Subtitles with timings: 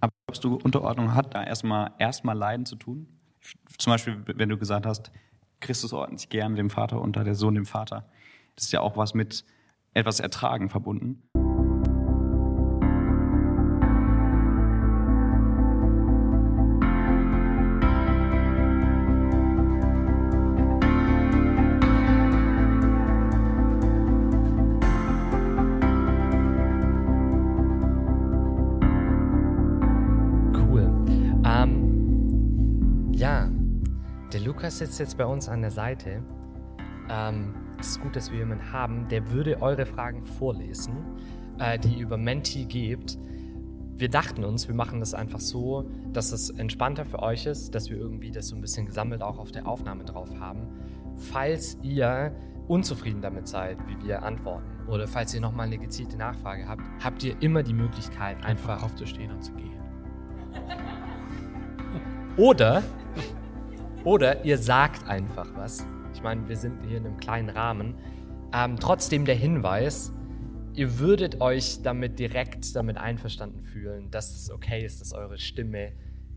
[0.00, 3.06] Aber glaubst du, Unterordnung hat da erstmal erstmal Leiden zu tun?
[3.78, 5.10] Zum Beispiel, wenn du gesagt hast,
[5.60, 8.08] Christus ordnet sich gerne dem Vater unter, der Sohn dem Vater.
[8.56, 9.44] Das ist ja auch was mit
[9.94, 11.22] etwas Ertragen verbunden.
[34.70, 36.22] Lukas sitzt jetzt bei uns an der Seite.
[37.10, 40.94] Ähm, es ist gut, dass wir jemanden haben, der würde eure Fragen vorlesen,
[41.58, 43.18] äh, die ihr über Menti gibt.
[43.96, 47.90] Wir dachten uns, wir machen das einfach so, dass es entspannter für euch ist, dass
[47.90, 50.68] wir irgendwie das so ein bisschen gesammelt auch auf der Aufnahme drauf haben.
[51.16, 52.32] Falls ihr
[52.68, 57.24] unzufrieden damit seid, wie wir antworten, oder falls ihr nochmal eine gezielte Nachfrage habt, habt
[57.24, 59.80] ihr immer die Möglichkeit, einfach, einfach aufzustehen und zu gehen.
[62.36, 62.84] Oder
[64.04, 65.84] oder ihr sagt einfach was.
[66.14, 67.94] Ich meine, wir sind hier in einem kleinen Rahmen.
[68.52, 70.12] Ähm, trotzdem der Hinweis,
[70.74, 75.92] ihr würdet euch damit direkt damit einverstanden fühlen, dass es okay ist, dass eure Stimme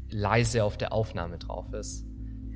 [0.09, 2.05] leise auf der Aufnahme drauf ist.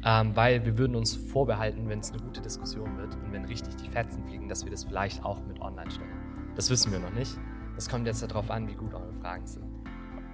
[0.06, 3.76] Ähm, weil wir würden uns vorbehalten, wenn es eine gute Diskussion wird und wenn richtig
[3.78, 6.12] die Fetzen fliegen, dass wir das vielleicht auch mit online stellen.
[6.56, 7.38] Das wissen wir noch nicht.
[7.76, 9.66] Das kommt jetzt darauf an, wie gut eure Fragen sind.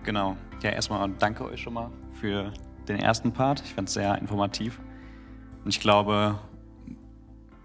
[0.03, 0.35] Genau.
[0.61, 2.51] Ja, erstmal danke euch schon mal für
[2.87, 3.61] den ersten Part.
[3.61, 4.79] Ich fand es sehr informativ.
[5.63, 6.39] Und ich glaube,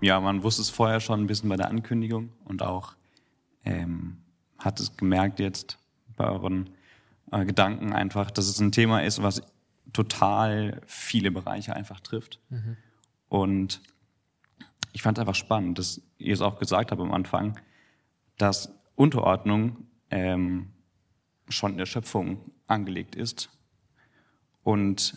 [0.01, 2.95] ja, man wusste es vorher schon ein bisschen bei der Ankündigung und auch
[3.65, 4.19] ähm,
[4.59, 5.79] hat es gemerkt jetzt
[6.17, 6.71] bei euren
[7.33, 9.43] äh, Gedanken einfach, dass es ein Thema ist, was
[9.93, 12.41] total viele Bereiche einfach trifft.
[12.51, 12.77] Mhm.
[13.29, 13.81] Und
[14.93, 17.59] ich fand es einfach spannend, dass ihr es auch gesagt habt am Anfang,
[18.37, 20.71] dass Unterordnung ähm,
[21.49, 23.51] schon in der Schöpfung angelegt ist
[24.69, 25.17] und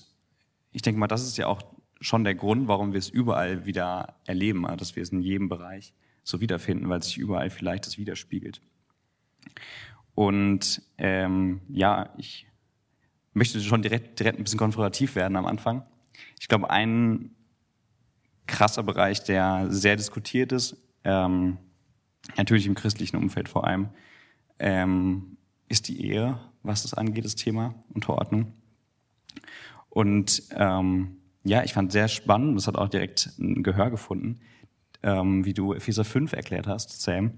[0.71, 1.61] ich denke mal, das ist ja auch
[1.99, 5.93] schon der Grund, warum wir es überall wieder erleben, dass wir es in jedem Bereich
[6.23, 8.61] so wiederfinden, weil sich überall vielleicht das widerspiegelt.
[10.15, 12.47] Und ähm, ja, ich
[13.33, 15.83] möchte schon direkt, direkt ein bisschen konfrontativ werden am Anfang.
[16.39, 17.35] Ich glaube, ein
[18.47, 21.57] krasser Bereich, der sehr diskutiert ist, ähm,
[22.37, 23.89] natürlich im christlichen Umfeld vor allem,
[24.59, 25.35] ähm,
[25.67, 28.53] ist die Ehe, was das angeht, das Thema Unterordnung.
[29.89, 34.39] Und ähm, ja, ich fand sehr spannend, das hat auch direkt ein Gehör gefunden,
[35.03, 37.31] ähm, wie du Epheser 5 erklärt hast, Sam.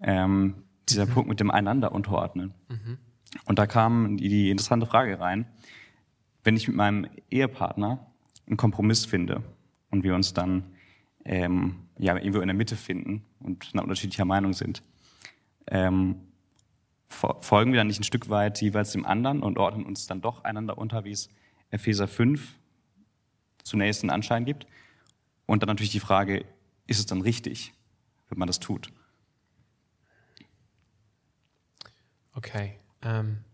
[0.00, 1.10] Ähm, dieser mhm.
[1.10, 2.54] Punkt mit dem einander unterordnen.
[2.68, 2.98] Mhm.
[3.44, 5.46] Und da kam die, die interessante Frage rein,
[6.44, 8.06] wenn ich mit meinem Ehepartner
[8.46, 9.42] einen Kompromiss finde
[9.90, 10.64] und wir uns dann
[11.24, 14.82] ähm, ja, irgendwo in der Mitte finden und unterschiedlicher Meinung sind,
[15.66, 16.16] ähm,
[17.08, 20.44] folgen wir dann nicht ein Stück weit jeweils dem anderen und ordnen uns dann doch
[20.44, 21.28] einander unter, wie es
[21.70, 22.54] Epheser 5
[23.62, 24.66] zunächst einen Anschein gibt.
[25.46, 26.44] Und dann natürlich die Frage,
[26.86, 27.72] ist es dann richtig,
[28.28, 28.92] wenn man das tut?
[32.34, 32.78] Okay.
[33.02, 33.44] Ähm,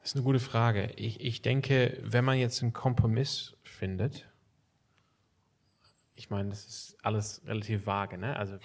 [0.00, 0.92] das ist eine gute Frage.
[0.96, 4.28] Ich, ich denke, wenn man jetzt einen Kompromiss findet,
[6.14, 8.18] ich meine, das ist alles relativ vage.
[8.18, 8.36] Ne?
[8.36, 8.58] Also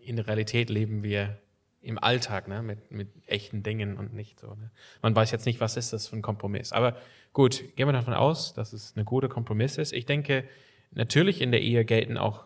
[0.00, 1.40] in der Realität leben wir
[1.82, 4.48] im Alltag, ne, mit, mit echten Dingen und nicht so.
[4.48, 4.70] Ne.
[5.02, 6.72] Man weiß jetzt nicht, was ist das für ein Kompromiss.
[6.72, 6.96] Aber
[7.32, 9.92] gut, gehen wir davon aus, dass es eine gute Kompromiss ist.
[9.92, 10.44] Ich denke,
[10.90, 12.44] natürlich in der Ehe gelten auch,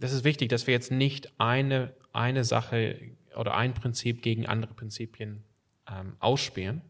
[0.00, 2.98] das ist wichtig, dass wir jetzt nicht eine, eine Sache
[3.36, 5.44] oder ein Prinzip gegen andere Prinzipien
[5.88, 6.82] ähm, ausspielen.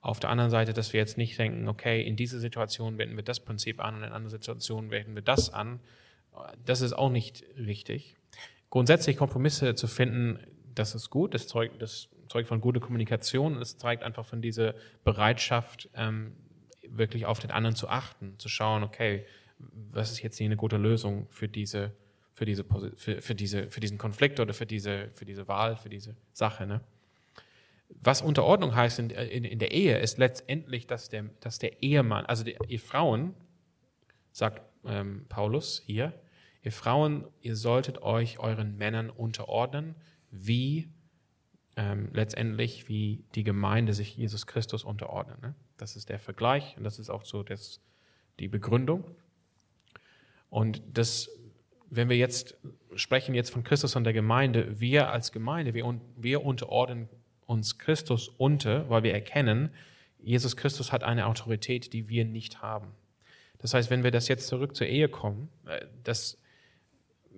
[0.00, 3.22] Auf der anderen Seite, dass wir jetzt nicht denken, okay, in dieser Situation wenden wir
[3.22, 5.78] das Prinzip an und in anderen Situationen wenden wir das an.
[6.64, 8.16] Das ist auch nicht richtig
[8.70, 10.38] grundsätzlich Kompromisse zu finden,
[10.74, 14.74] das ist gut, das zeugt, das zeugt von guter Kommunikation, es zeigt einfach von dieser
[15.04, 16.32] Bereitschaft, ähm,
[16.88, 19.26] wirklich auf den anderen zu achten, zu schauen, okay,
[19.58, 21.92] was ist jetzt hier eine gute Lösung für diese,
[22.32, 22.64] für diese,
[22.96, 26.66] für, für diese, für diesen Konflikt oder für diese, für diese Wahl, für diese Sache,
[26.66, 26.80] ne?
[28.02, 32.24] Was Unterordnung heißt in, in, in der Ehe, ist letztendlich, dass der, dass der Ehemann,
[32.24, 33.34] also die, die Frauen,
[34.30, 36.12] sagt ähm, Paulus hier,
[36.62, 39.94] Ihr Frauen, ihr solltet euch euren Männern unterordnen,
[40.30, 40.88] wie
[41.76, 45.40] ähm, letztendlich wie die Gemeinde sich Jesus Christus unterordnet.
[45.40, 45.54] Ne?
[45.78, 47.80] Das ist der Vergleich und das ist auch so das,
[48.38, 49.04] die Begründung.
[50.50, 51.30] Und das,
[51.88, 52.56] wenn wir jetzt
[52.94, 57.08] sprechen jetzt von Christus und der Gemeinde, wir als Gemeinde, wir, wir unterordnen
[57.46, 59.70] uns Christus unter, weil wir erkennen,
[60.18, 62.88] Jesus Christus hat eine Autorität, die wir nicht haben.
[63.58, 66.36] Das heißt, wenn wir das jetzt zurück zur Ehe kommen, äh, das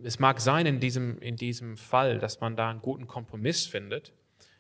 [0.03, 4.13] es mag sein in diesem, in diesem Fall, dass man da einen guten Kompromiss findet,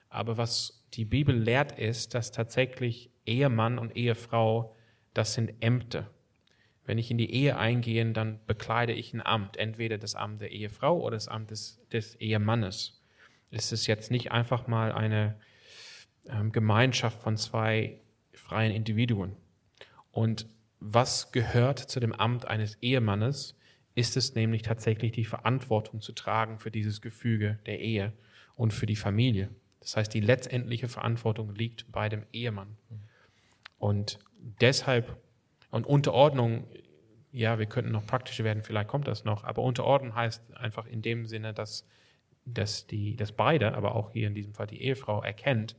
[0.08, 4.76] Aber was die Bibel lehrt, ist, dass tatsächlich Ehemann und Ehefrau,
[5.14, 6.10] das sind Ämter.
[6.84, 10.50] Wenn ich in die Ehe eingehe, dann bekleide ich ein Amt, entweder das Amt der
[10.50, 13.00] Ehefrau oder das Amt des, des Ehemannes.
[13.50, 15.38] Es ist jetzt nicht einfach mal eine
[16.26, 18.00] ähm, Gemeinschaft von zwei
[18.34, 19.36] freien Individuen.
[20.10, 20.46] Und
[20.78, 23.56] was gehört zu dem Amt eines Ehemannes,
[23.94, 28.12] ist es nämlich tatsächlich die Verantwortung zu tragen für dieses Gefüge der Ehe
[28.54, 29.50] und für die Familie.
[29.80, 32.76] Das heißt, die letztendliche Verantwortung liegt bei dem Ehemann.
[33.78, 35.16] Und deshalb,
[35.70, 36.66] und Unterordnung,
[37.32, 41.02] ja, wir könnten noch praktischer werden, vielleicht kommt das noch, aber Unterordnung heißt einfach in
[41.02, 41.86] dem Sinne, dass,
[42.44, 45.76] dass, die, dass beide, aber auch hier in diesem Fall die Ehefrau, erkennt,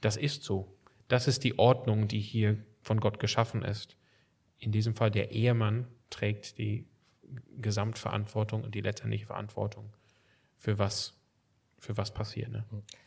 [0.00, 0.76] das ist so.
[1.08, 3.96] Das ist die Ordnung, die hier von Gott geschaffen ist.
[4.58, 6.86] In diesem Fall der Ehemann trägt die
[7.58, 9.92] Gesamtverantwortung und die letztendliche Verantwortung
[10.58, 11.14] für was,
[11.78, 12.50] für was passiert.
[12.50, 12.64] Ne?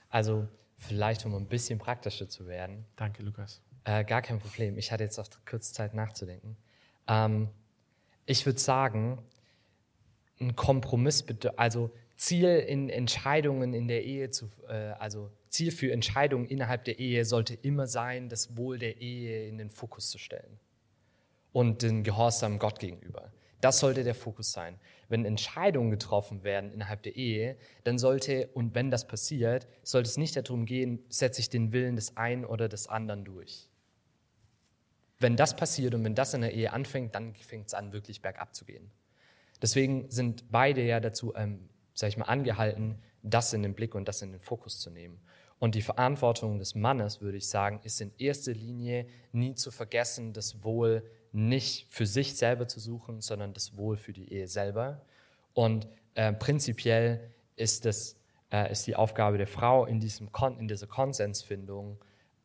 [0.10, 2.86] Also vielleicht, um ein bisschen praktischer zu werden.
[2.96, 3.62] Danke, Lukas.
[3.84, 4.78] Äh, gar kein Problem.
[4.78, 6.58] Ich hatte jetzt auch kurz Zeit nachzudenken.
[7.08, 7.50] Ähm,
[8.26, 9.24] ich würde sagen,
[10.40, 11.26] ein Kompromiss,
[11.58, 17.00] also Ziel in Entscheidungen in der Ehe zu, äh, also Ziel für Entscheidungen innerhalb der
[17.00, 20.60] Ehe sollte immer sein, das Wohl der Ehe in den Fokus zu stellen
[21.52, 23.32] und den Gehorsam Gott gegenüber.
[23.62, 24.80] Das sollte der Fokus sein.
[25.10, 30.18] Wenn Entscheidungen getroffen werden innerhalb der Ehe, dann sollte, und wenn das passiert, sollte es
[30.18, 33.68] nicht darum gehen, setze ich den Willen des einen oder des anderen durch.
[35.20, 38.22] Wenn das passiert und wenn das in der Ehe anfängt, dann fängt es an, wirklich
[38.22, 38.90] bergab zu gehen.
[39.62, 44.08] Deswegen sind beide ja dazu, ähm, sag ich mal, angehalten, das in den Blick und
[44.08, 45.20] das in den Fokus zu nehmen.
[45.60, 50.32] Und die Verantwortung des Mannes, würde ich sagen, ist in erster Linie nie zu vergessen,
[50.32, 55.02] das Wohl nicht für sich selber zu suchen, sondern das Wohl für die Ehe selber.
[55.54, 58.16] Und äh, prinzipiell ist, das,
[58.52, 62.00] äh, ist die Aufgabe der Frau in, diesem Kon in dieser Konsensfindung,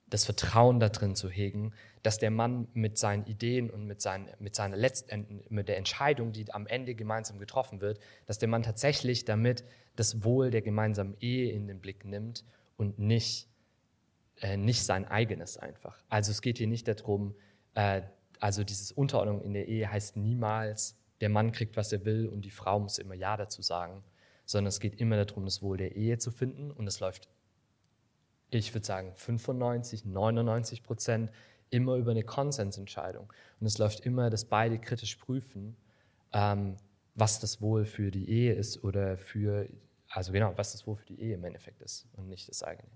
[0.07, 1.73] das Vertrauen darin zu hegen,
[2.03, 6.33] dass der Mann mit seinen Ideen und mit, seinen, mit, seiner letzten, mit der Entscheidung,
[6.33, 9.65] die am Ende gemeinsam getroffen wird, dass der Mann tatsächlich damit
[9.97, 12.45] das Wohl der gemeinsamen Ehe in den Blick nimmt
[12.77, 13.49] und nicht,
[14.41, 15.97] äh, nicht sein eigenes einfach.
[16.09, 17.35] Also es geht hier nicht darum,
[17.75, 18.03] äh,
[18.45, 22.43] also dieses Unterordnung in der Ehe heißt niemals, der Mann kriegt, was er will und
[22.43, 24.05] die Frau muss immer Ja dazu sagen,
[24.45, 27.31] sondern es geht immer darum, das Wohl der Ehe zu finden und es läuft,
[28.51, 31.31] ich würde sagen, 95, 99 Prozent
[31.71, 33.33] immer über eine Konsensentscheidung.
[33.61, 35.75] Und es läuft immer, dass beide kritisch prüfen,
[36.35, 36.77] ähm,
[37.15, 39.67] was das Wohl für die Ehe ist oder für,
[40.11, 42.91] also genau, was das Wohl für die Ehe im Endeffekt ist und nicht das eigene.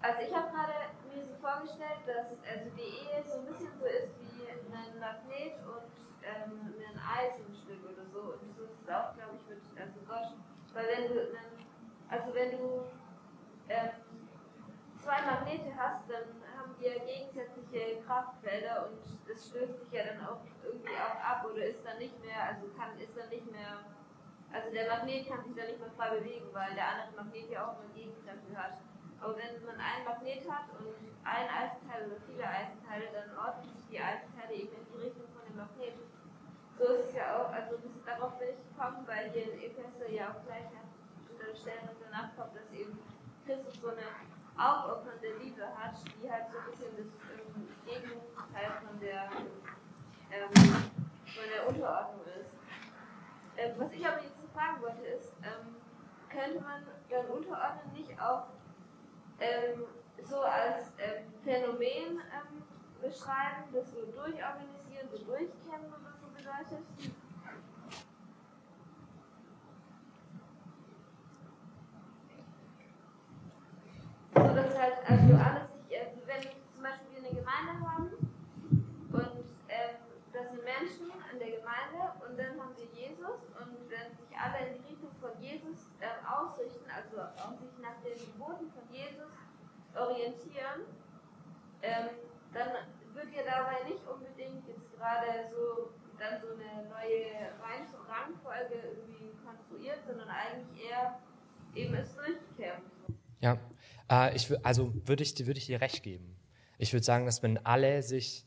[0.00, 0.72] Also ich habe gerade
[1.14, 5.58] mir so vorgestellt, dass also die Ehe so ein bisschen so ist wie ein Magnet
[5.66, 5.90] und
[6.22, 8.38] ähm, ein Eisenstück oder so.
[8.38, 10.34] Und so ist es auch, glaube ich, mit also Gott.
[10.74, 11.20] Weil wenn du,
[12.08, 12.84] also wenn du
[13.68, 13.90] ähm,
[15.02, 20.24] zwei Magnete hast, dann haben die ja gegensätzliche Kraftfelder und das stößt sich ja dann
[20.26, 23.84] auch irgendwie auch ab oder ist dann nicht mehr, also kann, ist dann nicht mehr,
[24.52, 27.66] also der Magnet kann sich dann nicht mehr frei bewegen, weil der andere Magnet ja
[27.66, 28.78] auch eine Gegenkraft hat.
[29.20, 33.86] Aber wenn man einen Magnet hat und ein Eisenteil oder viele Eisenteile, dann ordnen sich
[33.90, 35.94] die Eisenteile eben in die Richtung von dem Magnet.
[36.82, 40.10] So ist es ja auch, also das, darauf bin ich gekommen, weil hier in Epheser
[40.10, 40.90] ja auch gleich an
[41.54, 42.98] Stellen danach kommt, dass eben
[43.46, 44.02] Christus so eine
[44.58, 49.30] aufopfernde Liebe hat, die halt so ein bisschen das ähm, Gegenteil von der,
[50.32, 52.50] ähm, von der Unterordnung ist.
[53.56, 55.76] Ähm, was ich aber jetzt fragen wollte ist, ähm,
[56.30, 58.46] könnte man dann Unterordnen nicht auch
[59.38, 59.84] ähm,
[60.24, 62.20] so als ähm, Phänomen
[63.00, 65.92] beschreiben, das so durchorganisieren, so durchkennen
[66.42, 66.48] So
[74.40, 78.10] dass halt, also alles sich, also wenn zum Beispiel wir eine Gemeinde haben
[79.12, 79.96] und ähm,
[80.32, 84.66] das sind Menschen in der Gemeinde und dann haben wir Jesus und wenn sich alle
[84.66, 89.30] in die Richtung von Jesus äh, ausrichten, also auch sich nach den Geboten von Jesus
[89.94, 90.90] orientieren,
[91.82, 92.08] ähm,
[92.52, 92.72] dann
[93.14, 97.50] wird ja dabei nicht unbedingt jetzt gerade so dann so eine neue
[98.08, 101.18] Rangfolge irgendwie konstruiert, sondern eigentlich eher
[101.74, 102.92] eben es durchkämpft.
[103.40, 103.58] Ja,
[104.10, 106.36] äh, ich, also würde ich, würde ich dir recht geben.
[106.78, 108.46] Ich würde sagen, dass wenn alle sich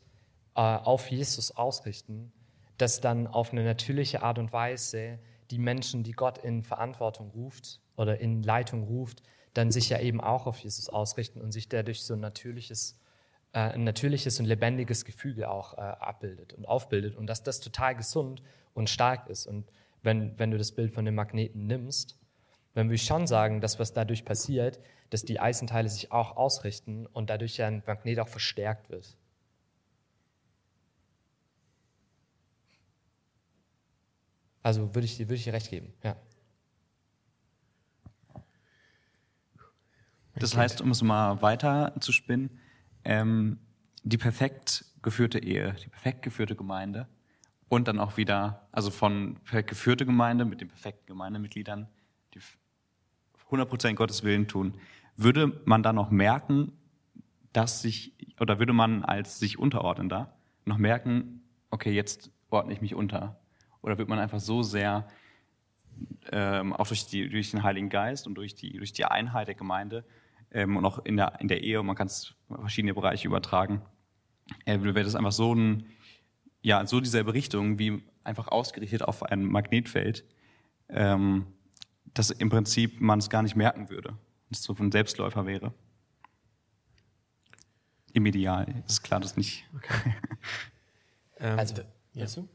[0.54, 2.32] äh, auf Jesus ausrichten,
[2.78, 5.18] dass dann auf eine natürliche Art und Weise
[5.50, 9.22] die Menschen, die Gott in Verantwortung ruft oder in Leitung ruft,
[9.54, 12.98] dann sich ja eben auch auf Jesus ausrichten und sich dadurch so ein natürliches,
[13.60, 18.42] ein natürliches und lebendiges Gefüge auch äh, abbildet und aufbildet und dass das total gesund
[18.74, 19.46] und stark ist.
[19.46, 19.70] Und
[20.02, 22.18] wenn, wenn du das Bild von dem Magneten nimmst,
[22.74, 27.30] wenn wir schon sagen, dass was dadurch passiert, dass die Eisenteile sich auch ausrichten und
[27.30, 29.16] dadurch ja ein Magnet auch verstärkt wird.
[34.62, 36.16] Also würde ich, würde ich dir recht geben, ja.
[40.34, 42.60] Das heißt, um es mal weiter zu spinnen,
[43.06, 43.58] ähm,
[44.02, 47.06] die perfekt geführte Ehe, die perfekt geführte Gemeinde
[47.68, 51.88] und dann auch wieder, also von perfekt geführte Gemeinde mit den perfekten Gemeindemitgliedern,
[52.34, 52.40] die
[53.50, 54.74] 100% Gottes Willen tun,
[55.16, 56.72] würde man da noch merken,
[57.52, 62.94] dass sich, oder würde man als sich unterordnender noch merken, okay, jetzt ordne ich mich
[62.96, 63.38] unter?
[63.82, 65.06] Oder wird man einfach so sehr,
[66.32, 69.54] ähm, auch durch, die, durch den Heiligen Geist und durch die, durch die Einheit der
[69.54, 70.04] Gemeinde
[70.56, 73.82] ähm, und auch in der, in der Ehe, man kann es verschiedene Bereiche übertragen,
[74.64, 75.86] äh, wäre das einfach so ein,
[76.62, 80.24] ja, so dieselbe Richtung, wie einfach ausgerichtet auf ein Magnetfeld,
[80.88, 81.46] ähm,
[82.14, 84.16] dass im Prinzip man es gar nicht merken würde
[84.50, 85.72] es so ein Selbstläufer wäre.
[88.12, 89.64] Im Ideal ist klar, dass nicht.
[89.76, 90.14] Okay.
[91.38, 91.82] ähm, also,
[92.14, 92.26] ja.
[92.26, 92.48] du?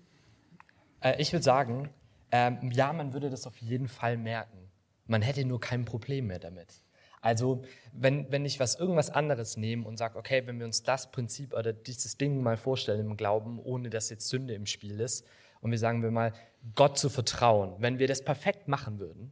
[1.02, 1.90] Äh, ich würde sagen,
[2.32, 4.72] ähm, ja, man würde das auf jeden Fall merken.
[5.06, 6.81] Man hätte nur kein Problem mehr damit.
[7.22, 7.64] Also,
[7.94, 11.54] wenn, wenn ich was irgendwas anderes nehme und sage, okay, wenn wir uns das Prinzip
[11.54, 15.26] oder dieses Ding mal vorstellen im Glauben, ohne dass jetzt Sünde im Spiel ist,
[15.62, 16.34] und wir sagen wir mal,
[16.76, 19.32] Gott zu vertrauen, wenn wir das perfekt machen würden,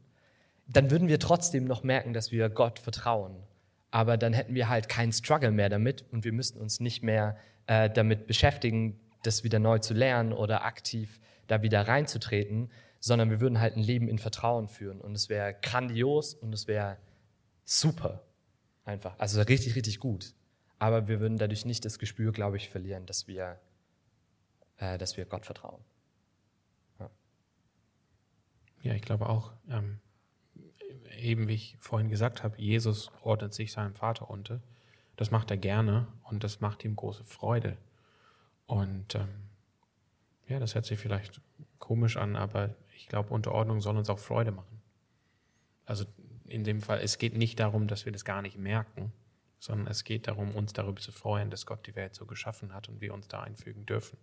[0.67, 3.35] dann würden wir trotzdem noch merken, dass wir Gott vertrauen.
[3.91, 7.37] Aber dann hätten wir halt keinen Struggle mehr damit und wir müssten uns nicht mehr
[7.65, 12.69] äh, damit beschäftigen, das wieder neu zu lernen oder aktiv da wieder reinzutreten,
[12.99, 16.67] sondern wir würden halt ein Leben in Vertrauen führen und es wäre grandios und es
[16.67, 16.97] wäre
[17.69, 18.23] super
[18.85, 19.17] einfach.
[19.19, 20.33] Also richtig, richtig gut.
[20.79, 23.59] Aber wir würden dadurch nicht das Gespür, glaube ich, verlieren, dass wir,
[24.77, 25.81] äh, dass wir Gott vertrauen.
[26.99, 27.09] Ja,
[28.83, 29.53] ja ich glaube auch.
[29.69, 29.99] Ähm
[31.17, 34.61] eben wie ich vorhin gesagt habe, Jesus ordnet sich seinem Vater unter.
[35.15, 37.77] Das macht er gerne und das macht ihm große Freude.
[38.65, 39.29] Und ähm,
[40.47, 41.41] ja, das hört sich vielleicht
[41.77, 44.81] komisch an, aber ich glaube, Unterordnung soll uns auch Freude machen.
[45.85, 46.05] Also
[46.49, 49.11] in dem Fall, es geht nicht darum, dass wir das gar nicht merken,
[49.59, 52.89] sondern es geht darum, uns darüber zu freuen, dass Gott die Welt so geschaffen hat
[52.89, 54.17] und wir uns da einfügen dürfen.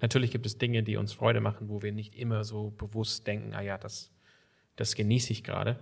[0.00, 3.54] Natürlich gibt es Dinge, die uns Freude machen, wo wir nicht immer so bewusst denken,
[3.54, 4.10] ah ja, das,
[4.76, 5.78] das genieße ich gerade.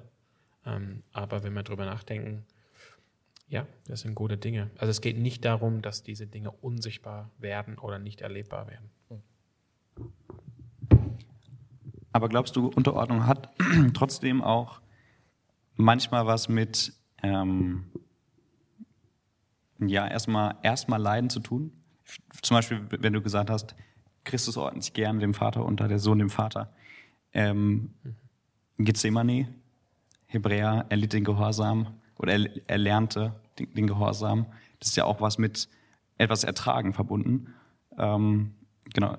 [0.66, 2.44] Ähm, aber wenn wir drüber nachdenken,
[3.48, 4.70] ja, das sind gute Dinge.
[4.76, 8.90] Also es geht nicht darum, dass diese Dinge unsichtbar werden oder nicht erlebbar werden.
[12.12, 13.52] Aber glaubst du, Unterordnung hat
[13.94, 14.80] trotzdem auch
[15.80, 17.84] manchmal was mit, ähm,
[19.78, 21.72] ja, erstmal erstmal Leiden zu tun?
[22.42, 23.74] Zum Beispiel, wenn du gesagt hast,
[24.24, 26.72] Christus ordnet sich gern dem Vater unter, der Sohn dem Vater.
[27.32, 27.94] Ähm,
[28.78, 29.48] Gethsemane,
[30.26, 34.46] Hebräer, er litt den Gehorsam oder er, er lernte den, den, Gehorsam.
[34.78, 35.68] Das ist ja auch was mit
[36.18, 37.54] etwas Ertragen verbunden.
[37.98, 38.54] Ähm,
[38.92, 39.16] genau.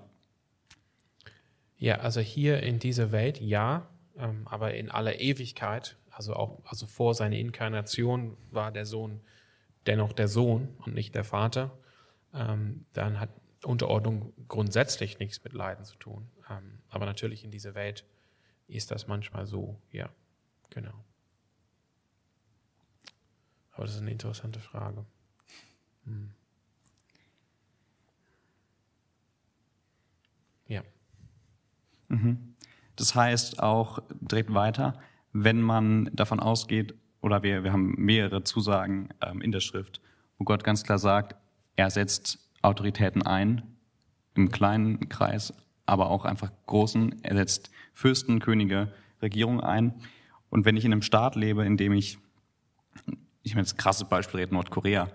[1.78, 3.88] Ja, also hier in dieser Welt ja,
[4.18, 9.22] ähm, aber in aller Ewigkeit, also auch also vor seiner Inkarnation war der Sohn
[9.88, 11.76] dennoch der Sohn und nicht der Vater.
[12.32, 13.30] Ähm, dann hat
[13.64, 16.30] Unterordnung grundsätzlich nichts mit Leiden zu tun.
[16.48, 18.06] Ähm, aber natürlich in dieser Welt
[18.68, 20.10] ist das manchmal so, ja.
[20.70, 20.94] Genau.
[23.72, 25.04] Aber das ist eine interessante Frage.
[26.06, 26.32] Hm.
[30.68, 30.84] Ja.
[32.10, 32.56] Mhm.
[32.96, 35.02] Das heißt auch direkt weiter,
[35.34, 40.02] wenn man davon ausgeht, oder wir, wir haben mehrere Zusagen ähm, in der Schrift,
[40.38, 41.36] wo Gott ganz klar sagt,
[41.76, 43.62] er setzt Autoritäten ein,
[44.36, 45.54] im kleinen Kreis,
[45.86, 47.24] aber auch einfach großen.
[47.24, 49.94] Er setzt Fürsten, Könige, Regierungen ein.
[50.50, 52.18] Und wenn ich in einem Staat lebe, in dem ich,
[53.44, 55.10] ich meine, das krasse Beispiel reden, Nordkorea,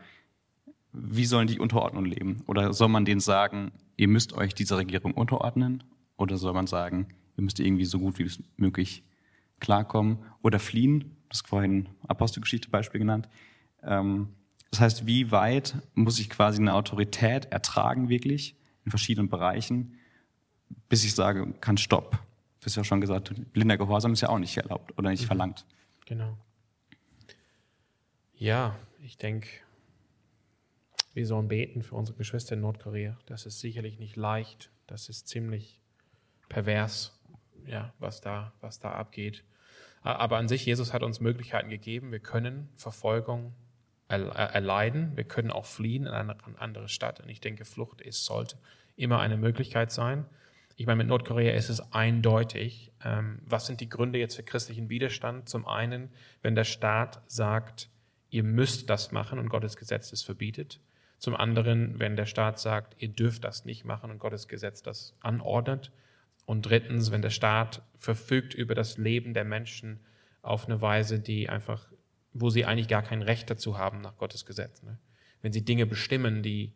[0.93, 2.43] wie sollen die Unterordnung leben?
[2.47, 5.85] Oder soll man denen sagen, ihr müsst euch dieser Regierung unterordnen?
[6.17, 9.03] Oder soll man sagen, ihr müsst irgendwie so gut wie möglich
[9.61, 11.17] klarkommen oder fliehen?
[11.29, 13.29] Das ist vorhin Apostelgeschichte Beispiel genannt.
[13.83, 14.29] Ähm,
[14.71, 19.95] das heißt, wie weit muss ich quasi eine Autorität ertragen wirklich in verschiedenen Bereichen,
[20.89, 22.19] bis ich sage, kann Stopp
[22.67, 25.27] du hast ja schon gesagt, blinder Gehorsam ist ja auch nicht erlaubt oder nicht mhm.
[25.27, 25.65] verlangt.
[26.05, 26.37] Genau.
[28.35, 29.49] Ja, ich denke,
[31.15, 33.17] wir sollen beten für unsere Geschwister in Nordkorea.
[33.27, 34.73] Das ist sicherlich nicht leicht.
[34.89, 35.81] Das ist ziemlich
[36.49, 37.16] pervers,
[37.67, 39.45] ja, was da, was da abgeht.
[40.03, 42.13] Aber an sich, Jesus hat uns Möglichkeiten gegeben.
[42.13, 43.55] Wir können Verfolgung
[44.09, 45.17] erleiden.
[45.17, 47.21] Wir können auch fliehen in eine andere Stadt.
[47.21, 48.57] Und ich denke, Flucht ist, sollte
[48.95, 50.25] immer eine Möglichkeit sein.
[50.77, 52.93] Ich meine, mit Nordkorea ist es eindeutig.
[53.03, 55.49] Ähm, was sind die Gründe jetzt für christlichen Widerstand?
[55.49, 56.11] Zum einen,
[56.43, 57.89] wenn der Staat sagt,
[58.31, 60.81] ihr müsst das machen und Gottes Gesetz es verbietet.
[61.19, 65.17] Zum anderen, wenn der Staat sagt, ihr dürft das nicht machen und Gottes Gesetz das
[65.21, 65.93] anordnet.
[66.47, 70.01] Und drittens, wenn der Staat verfügt über das Leben der Menschen
[70.43, 71.91] auf eine Weise, die einfach,
[72.33, 74.83] wo sie eigentlich gar kein Recht dazu haben nach Gottes Gesetz.
[74.83, 74.99] Ne?
[75.43, 76.73] Wenn sie Dinge bestimmen, die,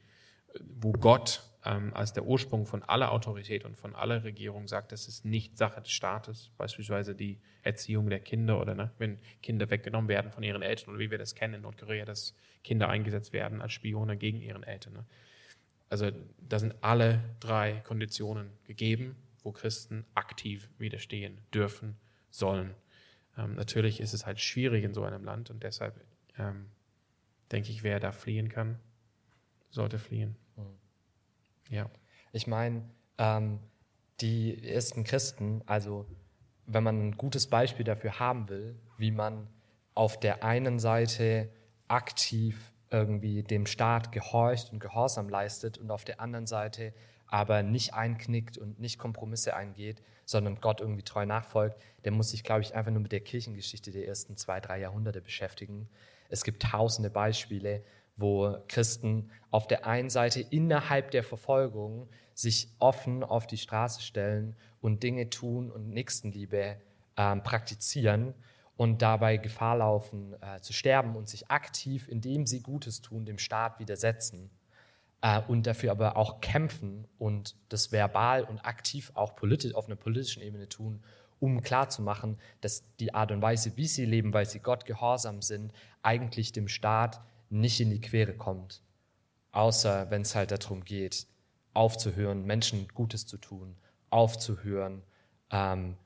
[0.60, 5.06] wo Gott ähm, als der Ursprung von aller Autorität und von aller Regierung sagt, das
[5.06, 10.08] ist nicht Sache des Staates, beispielsweise die Erziehung der Kinder oder ne, wenn Kinder weggenommen
[10.08, 12.34] werden von ihren Eltern oder wie wir das kennen in Nordkorea, dass
[12.64, 14.94] Kinder eingesetzt werden als Spione gegen ihren Eltern.
[14.94, 15.04] Ne.
[15.88, 21.96] Also da sind alle drei Konditionen gegeben, wo Christen aktiv widerstehen dürfen,
[22.30, 22.74] sollen.
[23.36, 26.00] Ähm, natürlich ist es halt schwierig in so einem Land und deshalb
[26.38, 26.66] ähm,
[27.52, 28.78] denke ich, wer da fliehen kann,
[29.70, 30.36] sollte fliehen.
[31.68, 31.88] Ja.
[32.32, 33.60] Ich meine, ähm,
[34.20, 36.06] die ersten Christen, also
[36.66, 39.48] wenn man ein gutes Beispiel dafür haben will, wie man
[39.94, 41.50] auf der einen Seite
[41.88, 46.92] aktiv irgendwie dem Staat gehorcht und Gehorsam leistet und auf der anderen Seite
[47.26, 52.42] aber nicht einknickt und nicht Kompromisse eingeht, sondern Gott irgendwie treu nachfolgt, der muss sich,
[52.42, 55.88] glaube ich, einfach nur mit der Kirchengeschichte der ersten zwei, drei Jahrhunderte beschäftigen.
[56.28, 57.82] Es gibt tausende Beispiele,
[58.16, 64.56] wo Christen auf der einen Seite innerhalb der Verfolgung sich offen auf die Straße stellen
[64.80, 66.76] und Dinge tun und Nächstenliebe
[67.16, 68.34] äh, praktizieren
[68.80, 73.36] und dabei Gefahr laufen äh, zu sterben und sich aktiv, indem sie Gutes tun, dem
[73.36, 74.48] Staat widersetzen
[75.20, 79.96] äh, und dafür aber auch kämpfen und das verbal und aktiv auch politisch, auf einer
[79.96, 81.02] politischen Ebene tun,
[81.40, 85.74] um klarzumachen, dass die Art und Weise, wie sie leben, weil sie Gott gehorsam sind,
[86.00, 87.20] eigentlich dem Staat
[87.50, 88.80] nicht in die Quere kommt.
[89.52, 91.26] Außer wenn es halt darum geht,
[91.74, 93.76] aufzuhören, Menschen Gutes zu tun,
[94.08, 95.02] aufzuhören,
[95.50, 95.98] ähm,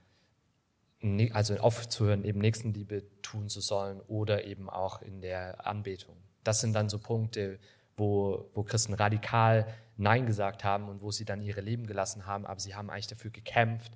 [1.32, 6.16] also aufzuhören, eben Nächstenliebe tun zu sollen oder eben auch in der Anbetung.
[6.44, 7.58] Das sind dann so Punkte,
[7.96, 12.46] wo, wo Christen radikal Nein gesagt haben und wo sie dann ihre Leben gelassen haben,
[12.46, 13.92] aber sie haben eigentlich dafür gekämpft,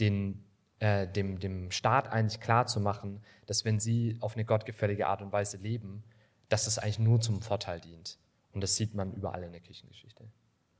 [0.00, 0.44] den,
[0.78, 5.22] äh, dem, dem Staat eigentlich klar zu machen, dass wenn sie auf eine gottgefällige Art
[5.22, 6.04] und Weise leben,
[6.48, 8.18] dass es eigentlich nur zum Vorteil dient.
[8.52, 10.24] Und das sieht man überall in der Kirchengeschichte.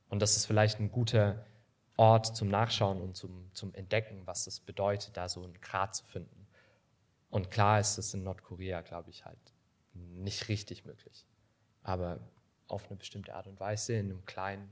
[0.09, 1.45] Und das ist vielleicht ein guter
[1.97, 6.05] Ort zum Nachschauen und zum, zum Entdecken, was es bedeutet, da so einen Grad zu
[6.05, 6.47] finden.
[7.29, 9.39] Und klar ist es in Nordkorea, glaube ich, halt
[9.93, 11.25] nicht richtig möglich.
[11.83, 12.19] Aber
[12.67, 14.69] auf eine bestimmte Art und Weise, in einem Kleinen,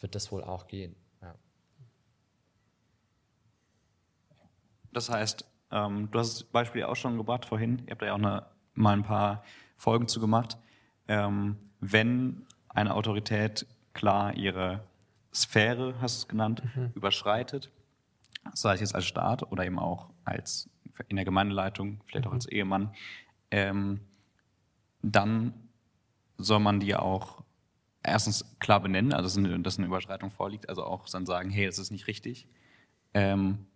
[0.00, 0.96] wird das wohl auch gehen.
[1.20, 1.34] Ja.
[4.92, 7.82] Das heißt, ähm, du hast das Beispiel auch schon gebracht vorhin.
[7.86, 9.44] Ihr habt ja auch eine, mal ein paar
[9.76, 10.56] Folgen zu gemacht.
[11.08, 14.84] Ähm, wenn eine Autorität klar ihre
[15.36, 16.92] Sphäre, hast du es genannt, mhm.
[16.94, 17.70] überschreitet,
[18.54, 20.70] sei es jetzt als Staat oder eben auch als
[21.08, 22.30] in der Gemeindeleitung, vielleicht mhm.
[22.30, 22.94] auch als Ehemann,
[23.50, 24.00] ähm,
[25.02, 25.52] dann
[26.38, 27.42] soll man die auch
[28.02, 31.66] erstens klar benennen, also dass eine, dass eine Überschreitung vorliegt, also auch dann sagen, hey,
[31.66, 32.48] das ist nicht richtig.
[33.14, 33.66] Ähm,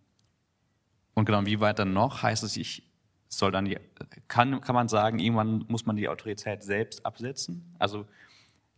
[1.13, 2.89] und genau, wie weit dann noch heißt es, ich
[3.27, 3.77] soll dann die,
[4.27, 7.75] kann, kann man sagen, irgendwann muss man die Autorität selbst absetzen?
[7.79, 8.05] Also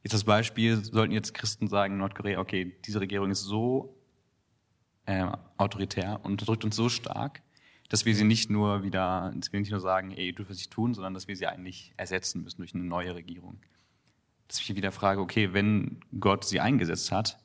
[0.03, 3.97] jetzt das Beispiel, sollten jetzt Christen sagen in Nordkorea, okay, diese Regierung ist so
[5.05, 5.25] äh,
[5.57, 7.41] autoritär und unterdrückt uns so stark,
[7.89, 10.71] dass wir sie nicht nur wieder, dass wir nicht nur sagen, ey, du dürfen nicht
[10.71, 13.59] tun, sondern dass wir sie eigentlich ersetzen müssen durch eine neue Regierung.
[14.47, 17.39] Dass ich wieder frage, okay, wenn Gott sie eingesetzt hat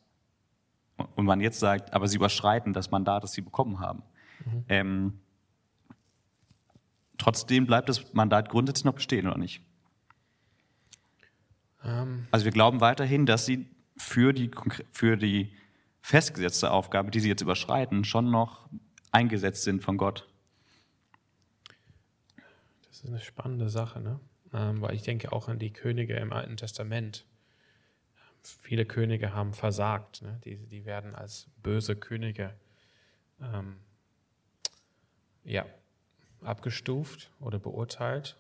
[0.97, 4.03] und man jetzt sagt, aber sie überschreiten das Mandat, das sie bekommen haben,
[4.45, 4.65] mhm.
[4.69, 5.21] ähm,
[7.19, 9.61] Trotzdem bleibt das Mandat grundsätzlich noch bestehen, oder nicht?
[11.89, 12.27] Ähm.
[12.31, 14.51] Also wir glauben weiterhin, dass sie für die,
[14.93, 15.53] für die
[16.03, 18.69] festgesetzte Aufgabe, die sie jetzt überschreiten, schon noch
[19.11, 20.29] eingesetzt sind von Gott.
[22.89, 24.21] Das ist eine spannende Sache, ne?
[24.53, 27.27] Ähm, weil ich denke auch an die Könige im Alten Testament.
[28.43, 30.23] Viele Könige haben versagt.
[30.23, 30.41] Ne?
[30.45, 32.55] Die, die werden als böse Könige
[33.43, 33.77] ähm,
[35.45, 35.67] ja,
[36.43, 38.37] abgestuft oder beurteilt.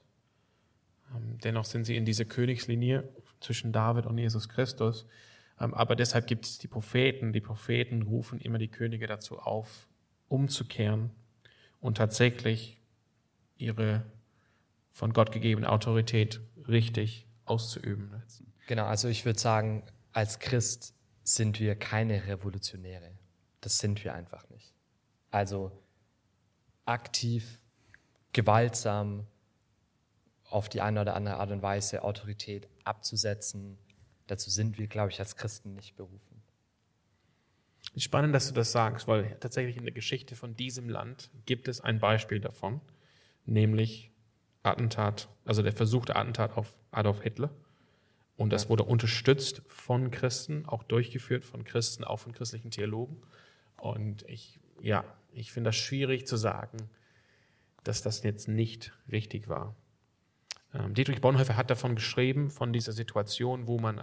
[1.14, 3.06] Ähm, dennoch sind sie in dieser Königslinie
[3.40, 5.06] zwischen David und Jesus Christus.
[5.60, 7.32] Ähm, aber deshalb gibt es die Propheten.
[7.32, 9.88] Die Propheten rufen immer die Könige dazu auf,
[10.28, 11.10] umzukehren
[11.80, 12.80] und tatsächlich
[13.56, 14.04] ihre
[14.90, 18.22] von Gott gegebene Autorität richtig auszuüben.
[18.66, 23.12] Genau, also ich würde sagen, als Christ sind wir keine Revolutionäre.
[23.60, 24.74] Das sind wir einfach nicht.
[25.30, 25.72] Also
[26.84, 27.60] aktiv
[28.32, 29.26] gewaltsam
[30.50, 33.78] auf die eine oder andere Art und Weise Autorität abzusetzen.
[34.26, 36.42] Dazu sind wir, glaube ich, als Christen nicht berufen.
[37.96, 41.80] Spannend, dass du das sagst, weil tatsächlich in der Geschichte von diesem Land gibt es
[41.80, 42.80] ein Beispiel davon,
[43.46, 44.10] nämlich
[44.62, 47.50] Attentat, also der versuchte Attentat auf Adolf Hitler.
[48.36, 53.20] Und das wurde unterstützt von Christen, auch durchgeführt von Christen, auch von christlichen Theologen.
[53.78, 56.78] Und ich, ja, ich finde das schwierig zu sagen,
[57.82, 59.74] dass das jetzt nicht richtig war.
[60.74, 64.02] Ähm, Dietrich Bonhoeffer hat davon geschrieben, von dieser Situation, wo man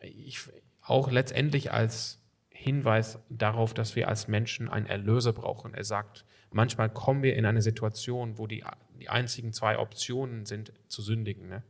[0.00, 0.40] ich,
[0.82, 5.74] auch letztendlich als Hinweis darauf, dass wir als Menschen einen Erlöser brauchen.
[5.74, 8.64] Er sagt, manchmal kommen wir in eine Situation, wo die,
[9.00, 11.48] die einzigen zwei Optionen sind, zu sündigen.
[11.48, 11.62] Ne?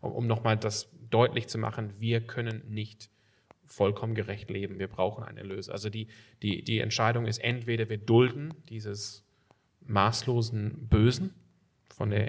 [0.00, 3.10] Um, um nochmal das deutlich zu machen, wir können nicht
[3.66, 4.78] vollkommen gerecht leben.
[4.78, 5.72] Wir brauchen einen Erlöser.
[5.72, 6.08] Also die,
[6.42, 9.24] die, die Entscheidung ist entweder wir dulden dieses
[9.86, 11.34] maßlosen Bösen
[11.94, 12.26] von der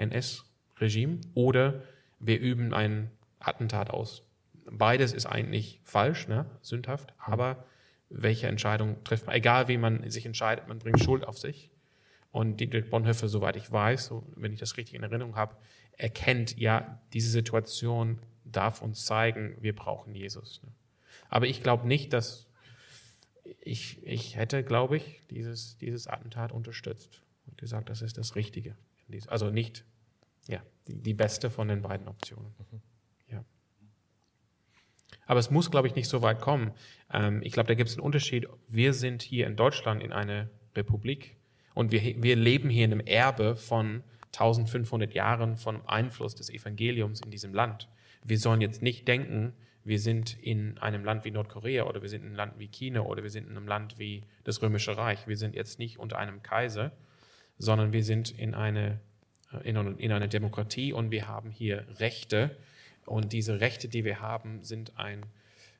[0.82, 1.82] NS-Regime oder
[2.18, 4.22] wir üben ein Attentat aus.
[4.70, 6.46] Beides ist eigentlich falsch, ne?
[6.60, 7.64] sündhaft, aber
[8.08, 9.34] welche Entscheidung trifft man?
[9.34, 11.70] Egal wie man sich entscheidet, man bringt Schuld auf sich.
[12.30, 15.56] Und Dietrich Bonhoeffer, soweit ich weiß, so, wenn ich das richtig in Erinnerung habe,
[15.98, 20.62] erkennt, ja, diese Situation darf uns zeigen, wir brauchen Jesus.
[20.62, 20.70] Ne?
[21.28, 22.48] Aber ich glaube nicht, dass
[23.60, 28.76] ich, ich hätte, glaube ich, dieses, dieses Attentat unterstützt und gesagt, das ist das Richtige.
[29.28, 29.84] Also nicht
[30.48, 32.52] ja, die, die beste von den beiden Optionen.
[33.28, 33.44] Ja.
[35.26, 36.72] Aber es muss, glaube ich, nicht so weit kommen.
[37.12, 38.46] Ähm, ich glaube, da gibt es einen Unterschied.
[38.68, 41.36] Wir sind hier in Deutschland in einer Republik
[41.74, 44.02] und wir, wir leben hier in einem Erbe von
[44.32, 47.88] 1500 Jahren vom Einfluss des Evangeliums in diesem Land.
[48.24, 49.52] Wir sollen jetzt nicht denken,
[49.84, 53.00] wir sind in einem Land wie Nordkorea oder wir sind in einem Land wie China
[53.00, 55.26] oder wir sind in einem Land wie das Römische Reich.
[55.26, 56.92] Wir sind jetzt nicht unter einem Kaiser,
[57.58, 59.00] sondern wir sind in eine,
[59.64, 62.56] in, in eine Demokratie und wir haben hier Rechte.
[63.06, 65.24] Und diese Rechte, die wir haben, sind, ein,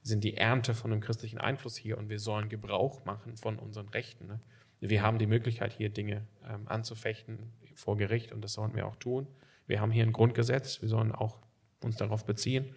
[0.03, 3.89] sind die Ernte von einem christlichen Einfluss hier und wir sollen Gebrauch machen von unseren
[3.89, 4.27] Rechten.
[4.27, 4.41] Ne?
[4.81, 8.97] Wir haben die Möglichkeit, hier Dinge ähm, anzufechten vor Gericht und das sollen wir auch
[8.97, 9.27] tun.
[9.67, 11.39] Wir haben hier ein Grundgesetz, wir sollen auch
[11.81, 12.75] uns darauf beziehen.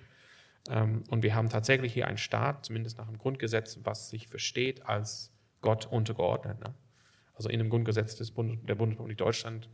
[0.70, 4.86] Ähm, und wir haben tatsächlich hier einen Staat, zumindest nach dem Grundgesetz, was sich versteht
[4.86, 5.32] als
[5.62, 6.60] Gott untergeordnet.
[6.60, 6.74] Ne?
[7.34, 9.70] Also in dem Grundgesetz des Bund, der Bundesrepublik Deutschland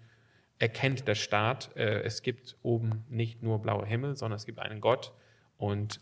[0.62, 4.82] erkennt der Staat, äh, es gibt oben nicht nur blaue Himmel, sondern es gibt einen
[4.82, 5.14] Gott
[5.58, 6.02] und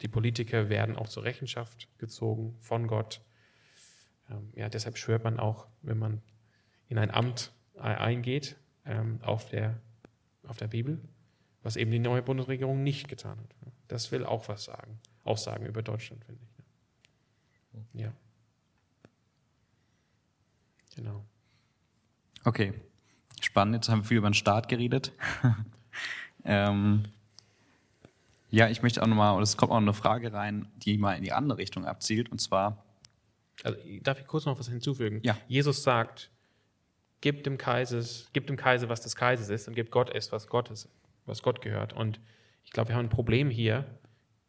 [0.00, 3.20] die Politiker werden auch zur Rechenschaft gezogen von Gott.
[4.30, 6.22] Ähm, ja, deshalb schwört man auch, wenn man
[6.88, 9.80] in ein Amt eingeht, ähm, auf der,
[10.46, 11.00] auf der Bibel
[11.64, 13.72] was eben die neue Bundesregierung nicht getan hat.
[13.88, 18.00] Das will auch was sagen, aussagen über Deutschland, finde ich.
[18.00, 18.12] Ja.
[20.94, 21.24] Genau.
[22.44, 22.74] Okay,
[23.54, 23.76] spannend.
[23.76, 25.12] Jetzt haben wir viel über den Staat geredet.
[26.44, 27.04] ähm,
[28.50, 31.32] ja, ich möchte auch nochmal, es kommt auch eine Frage rein, die mal in die
[31.32, 32.84] andere Richtung abzielt, und zwar.
[33.62, 35.20] Also, darf ich kurz noch was hinzufügen?
[35.22, 35.36] Ja.
[35.46, 36.30] Jesus sagt,
[37.20, 40.48] gib dem, Kaisers, gib dem Kaiser, was des Kaisers ist, und gib Gott es, was
[40.48, 41.92] Gottes ist was Gott gehört.
[41.92, 42.20] Und
[42.64, 43.84] ich glaube, wir haben ein Problem hier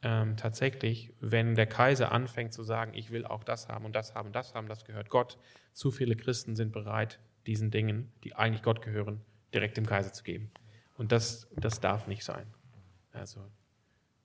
[0.01, 4.15] ähm, tatsächlich, wenn der Kaiser anfängt zu sagen, ich will auch das haben und das
[4.15, 5.37] haben, das haben, das gehört Gott.
[5.71, 9.21] Zu viele Christen sind bereit, diesen Dingen, die eigentlich Gott gehören,
[9.53, 10.51] direkt dem Kaiser zu geben.
[10.97, 12.47] Und das, das darf nicht sein.
[13.11, 13.41] Also,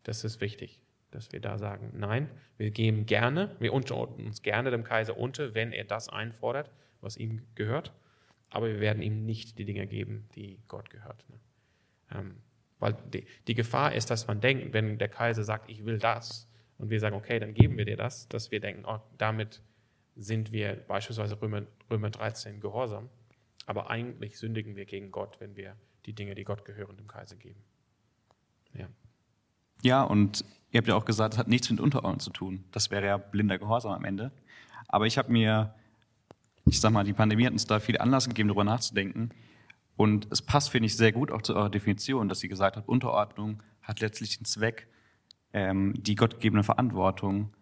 [0.03, 4.71] das ist wichtig, dass wir da sagen, nein, wir geben gerne, wir unterordnen uns gerne
[4.71, 7.93] dem Kaiser unter, wenn er das einfordert, was ihm gehört.
[8.51, 11.25] Aber wir werden ihm nicht die Dinge geben, die Gott gehört.
[11.29, 11.39] Ne?
[12.13, 12.37] Ähm,
[12.79, 16.49] weil die, die, Gefahr ist, dass man denkt, wenn der Kaiser sagt, ich will das,
[16.79, 19.63] und wir sagen, okay, dann geben wir dir das, dass wir denken, oh, damit
[20.21, 23.09] sind wir beispielsweise Römer, Römer 13 gehorsam.
[23.67, 27.37] Aber eigentlich sündigen wir gegen Gott, wenn wir die Dinge, die Gott gehören, dem Kaiser
[27.37, 27.61] geben.
[28.75, 28.89] Ja.
[29.83, 32.65] Ja, und ihr habt ja auch gesagt, es hat nichts mit Unterordnung zu tun.
[32.71, 34.31] Das wäre ja blinder Gehorsam am Ende.
[34.89, 35.75] Aber ich habe mir,
[36.67, 39.31] ich sag mal, die Pandemie hat uns da viel Anlass gegeben, darüber nachzudenken.
[39.97, 42.89] Und es passt, finde ich, sehr gut auch zu eurer Definition, dass sie gesagt hat,
[42.89, 44.89] Unterordnung hat letztlich den Zweck,
[45.53, 47.55] ähm, die gottgegebene Verantwortung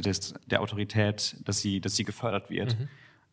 [0.00, 2.78] des, der Autorität, dass sie, dass sie gefördert wird.
[2.78, 2.88] Mhm.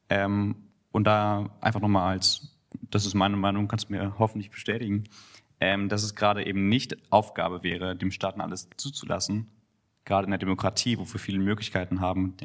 [0.09, 0.55] Ähm,
[0.91, 2.57] und da einfach nochmal als,
[2.89, 5.05] das ist meine Meinung, kannst du mir hoffentlich bestätigen,
[5.59, 9.47] ähm, dass es gerade eben nicht Aufgabe wäre, dem Staaten alles zuzulassen,
[10.05, 12.35] gerade in der Demokratie, wo wir viele Möglichkeiten haben,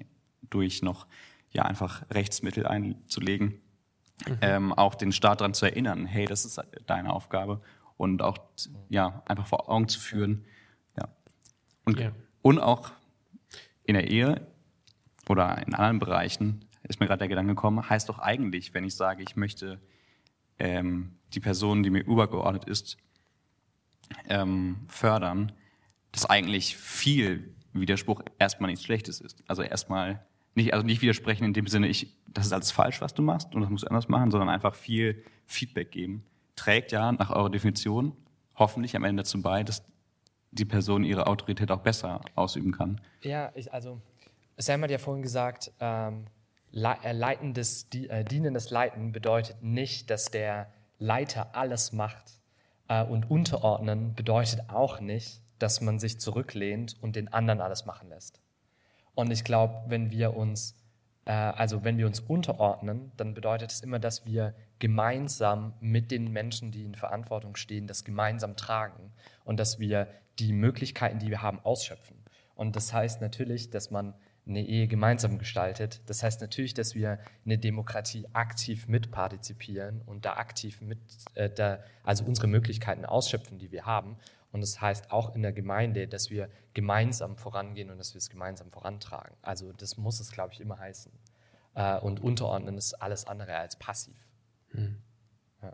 [0.48, 1.06] durch noch
[1.50, 3.60] ja einfach Rechtsmittel einzulegen,
[4.26, 4.38] mhm.
[4.42, 7.62] ähm, auch den Staat daran zu erinnern, hey, das ist deine Aufgabe
[7.96, 8.38] und auch
[8.88, 10.44] ja einfach vor Augen zu führen,
[10.96, 11.08] ja
[11.84, 12.12] und ja.
[12.42, 12.92] und auch
[13.86, 14.46] in der Ehe
[15.28, 18.94] oder in anderen Bereichen ist mir gerade der Gedanke gekommen, heißt doch eigentlich, wenn ich
[18.94, 19.80] sage, ich möchte
[20.58, 22.96] ähm, die Person, die mir übergeordnet ist,
[24.28, 25.52] ähm, fördern,
[26.12, 29.42] dass eigentlich viel Widerspruch erstmal nichts Schlechtes ist.
[29.48, 33.14] Also erstmal nicht, also nicht widersprechen in dem Sinne, ich, das ist alles falsch, was
[33.14, 36.24] du machst und das musst du anders machen, sondern einfach viel Feedback geben.
[36.54, 38.16] Trägt ja nach eurer Definition
[38.54, 39.84] hoffentlich am Ende dazu bei, dass
[40.50, 43.00] die Person ihre Autorität auch besser ausüben kann.
[43.22, 44.00] Ja, ich, also
[44.56, 46.26] Sam hat ja vorhin gesagt, ähm,
[46.72, 52.40] äh, leitendes, äh, dienendes Leiten bedeutet nicht, dass der Leiter alles macht.
[52.88, 58.08] Äh, und unterordnen bedeutet auch nicht, dass man sich zurücklehnt und den anderen alles machen
[58.08, 58.40] lässt.
[59.14, 60.76] Und ich glaube, wenn wir uns,
[61.24, 66.30] äh, also wenn wir uns unterordnen, dann bedeutet es immer, dass wir gemeinsam mit den
[66.32, 69.12] Menschen, die in Verantwortung stehen, das gemeinsam tragen
[69.44, 72.16] und dass wir die Möglichkeiten, die wir haben, ausschöpfen.
[72.54, 74.14] Und das heißt natürlich, dass man
[74.46, 76.00] eine Ehe gemeinsam gestaltet.
[76.06, 80.98] Das heißt natürlich, dass wir eine Demokratie aktiv mitpartizipieren und da aktiv mit,
[81.34, 84.16] äh, da, also unsere Möglichkeiten ausschöpfen, die wir haben.
[84.52, 88.30] Und das heißt auch in der Gemeinde, dass wir gemeinsam vorangehen und dass wir es
[88.30, 89.36] gemeinsam vorantragen.
[89.42, 91.12] Also das muss es, glaube ich, immer heißen.
[91.74, 94.16] Äh, und unterordnen ist alles andere als passiv.
[94.70, 94.96] Hm.
[95.60, 95.72] Ja.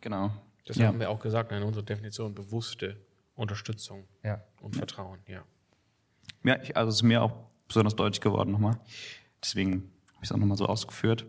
[0.00, 0.30] Genau.
[0.64, 0.86] Das ja.
[0.86, 2.96] haben wir auch gesagt in unserer Definition, bewusste
[3.34, 4.42] Unterstützung ja.
[4.60, 5.42] und Vertrauen, ja.
[6.44, 7.32] Ja, ich, also es ist mir auch
[7.68, 8.78] besonders deutlich geworden nochmal.
[9.42, 11.24] Deswegen habe ich es auch nochmal so ausgeführt.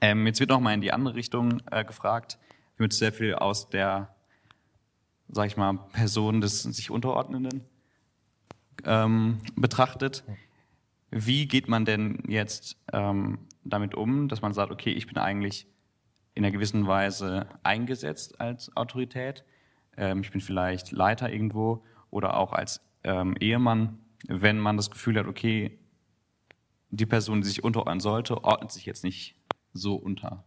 [0.00, 2.38] Ähm, jetzt wird nochmal in die andere Richtung äh, gefragt.
[2.76, 4.14] Wir haben jetzt sehr viel aus der,
[5.28, 7.64] sag ich mal, Person des sich Unterordnenden
[8.84, 10.24] ähm, betrachtet.
[11.10, 15.66] Wie geht man denn jetzt ähm, damit um, dass man sagt, okay, ich bin eigentlich
[16.34, 19.44] in einer gewissen Weise eingesetzt als Autorität.
[19.96, 25.18] Ähm, ich bin vielleicht Leiter irgendwo oder auch als ähm, Ehemann wenn man das Gefühl
[25.18, 25.78] hat, okay,
[26.90, 29.36] die Person, die sich unterordnen sollte, ordnet sich jetzt nicht
[29.72, 30.44] so unter,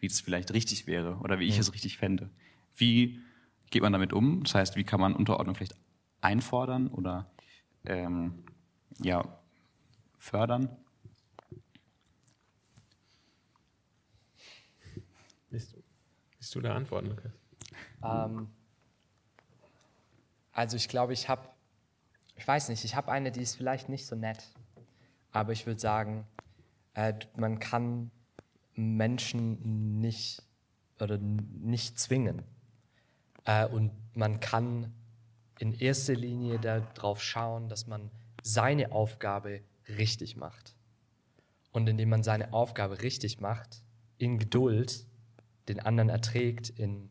[0.00, 1.60] wie es vielleicht richtig wäre oder wie ich ja.
[1.60, 2.30] es richtig fände.
[2.74, 3.20] Wie
[3.70, 4.42] geht man damit um?
[4.42, 5.76] Das heißt, wie kann man Unterordnung vielleicht
[6.20, 7.30] einfordern oder
[7.84, 8.44] ähm,
[9.00, 9.38] ja,
[10.18, 10.76] fördern?
[15.50, 15.82] Willst du,
[16.36, 17.32] willst du da antworten, Lukas?
[18.02, 18.48] Ähm,
[20.58, 21.48] also ich glaube, ich habe
[22.34, 24.44] ich weiß nicht, ich habe eine, die ist vielleicht nicht so nett,
[25.30, 26.26] aber ich würde sagen,
[26.94, 28.10] äh, man kann
[28.74, 30.42] Menschen nicht
[30.98, 32.42] oder nicht zwingen.
[33.44, 34.92] Äh, und man kann
[35.60, 38.10] in erster Linie darauf schauen, dass man
[38.42, 40.74] seine Aufgabe richtig macht.
[41.70, 43.84] Und indem man seine Aufgabe richtig macht,
[44.16, 45.06] in Geduld
[45.68, 47.10] den anderen erträgt, in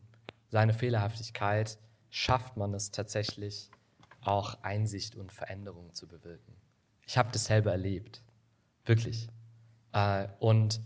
[0.50, 1.78] seiner Fehlerhaftigkeit,
[2.10, 3.70] schafft man es tatsächlich,
[4.22, 6.54] auch Einsicht und Veränderung zu bewirken.
[7.06, 8.22] Ich habe das selber erlebt,
[8.84, 9.28] wirklich.
[9.92, 10.80] Äh, und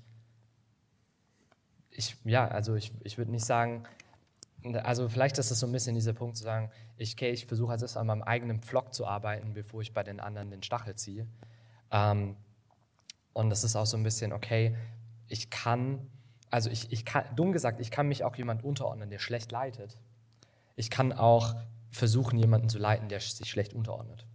[1.90, 3.84] ich, ja, also ich, ich würde nicht sagen,
[4.84, 7.72] also vielleicht ist es so ein bisschen dieser Punkt zu sagen, ich, okay, ich versuche
[7.72, 11.26] als an meinem eigenen Pflock zu arbeiten, bevor ich bei den anderen den Stachel ziehe.
[11.90, 12.36] Ähm,
[13.32, 14.76] und das ist auch so ein bisschen, okay,
[15.26, 16.10] ich kann,
[16.50, 19.98] also ich, ich kann, dumm gesagt, ich kann mich auch jemand unterordnen, der schlecht leitet.
[20.76, 21.54] Ich kann auch
[21.90, 24.26] versuchen, jemanden zu leiten, der sich schlecht unterordnet.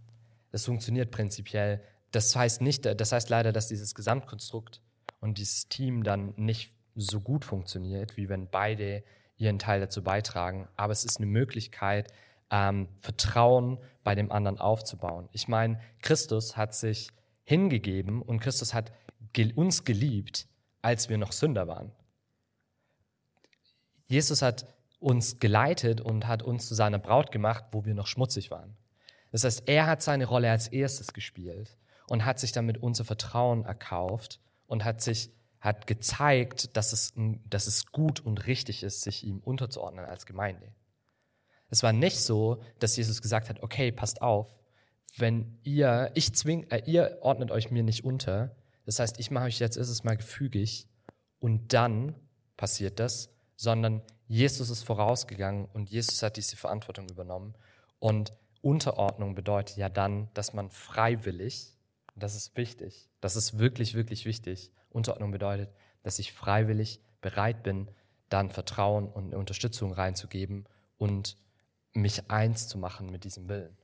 [0.50, 1.82] Das funktioniert prinzipiell.
[2.10, 4.80] Das heißt nicht, das heißt leider, dass dieses Gesamtkonstrukt
[5.20, 9.02] und dieses Team dann nicht so gut funktioniert, wie wenn beide
[9.36, 10.68] ihren Teil dazu beitragen.
[10.76, 12.12] Aber es ist eine Möglichkeit,
[12.50, 15.28] ähm, Vertrauen bei dem anderen aufzubauen.
[15.32, 17.10] Ich meine, Christus hat sich
[17.44, 18.92] hingegeben und Christus hat
[19.54, 20.48] uns geliebt,
[20.82, 21.92] als wir noch Sünder waren.
[24.08, 24.66] Jesus hat
[24.98, 28.76] uns geleitet und hat uns zu seiner Braut gemacht, wo wir noch schmutzig waren.
[29.30, 31.76] Das heißt, er hat seine Rolle als erstes gespielt
[32.08, 35.30] und hat sich damit unser Vertrauen erkauft und hat sich
[35.60, 37.14] hat gezeigt, dass es,
[37.48, 40.72] dass es gut und richtig ist, sich ihm unterzuordnen als Gemeinde.
[41.68, 44.56] Es war nicht so, dass Jesus gesagt hat, okay, passt auf,
[45.16, 48.54] wenn ihr, ich zwing, äh, ihr ordnet euch mir nicht unter,
[48.86, 50.86] das heißt, ich mache euch jetzt ist es mal gefügig
[51.40, 52.14] und dann
[52.56, 57.54] passiert das, sondern Jesus ist vorausgegangen und Jesus hat diese Verantwortung übernommen.
[57.98, 61.76] Und Unterordnung bedeutet ja dann, dass man freiwillig,
[62.14, 64.70] das ist wichtig, das ist wirklich, wirklich wichtig.
[64.90, 65.70] Unterordnung bedeutet,
[66.04, 67.90] dass ich freiwillig bereit bin,
[68.28, 70.64] dann Vertrauen und Unterstützung reinzugeben
[70.96, 71.36] und
[71.94, 73.76] mich eins zu machen mit diesem Willen.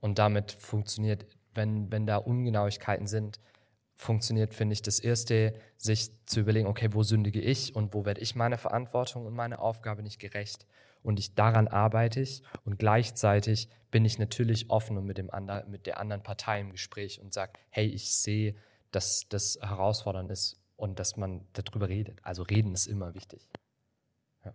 [0.00, 3.38] Und damit funktioniert, wenn, wenn da Ungenauigkeiten sind,
[3.96, 8.20] funktioniert, finde ich, das Erste, sich zu überlegen, okay, wo sündige ich und wo werde
[8.20, 10.66] ich meiner Verantwortung und meiner Aufgabe nicht gerecht.
[11.02, 15.64] Und ich, daran arbeite ich und gleichzeitig bin ich natürlich offen und mit, dem andre,
[15.68, 18.54] mit der anderen Partei im Gespräch und sage, hey, ich sehe,
[18.90, 22.24] dass das herausfordernd ist und dass man darüber redet.
[22.24, 23.48] Also reden ist immer wichtig.
[24.44, 24.54] Ja.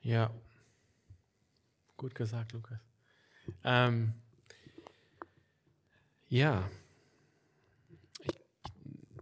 [0.00, 0.30] ja.
[1.96, 2.78] Gut gesagt, Lukas.
[3.64, 4.12] Ähm,
[6.28, 6.68] Ja,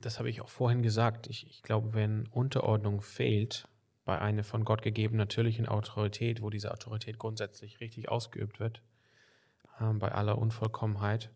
[0.05, 1.27] das habe ich auch vorhin gesagt.
[1.27, 3.69] Ich, ich glaube, wenn Unterordnung fehlt
[4.05, 8.83] bei einer von Gott gegebenen natürlichen Autorität, wo diese Autorität grundsätzlich richtig ausgeübt wird,
[9.81, 11.31] äh, bei aller Unvollkommenheit,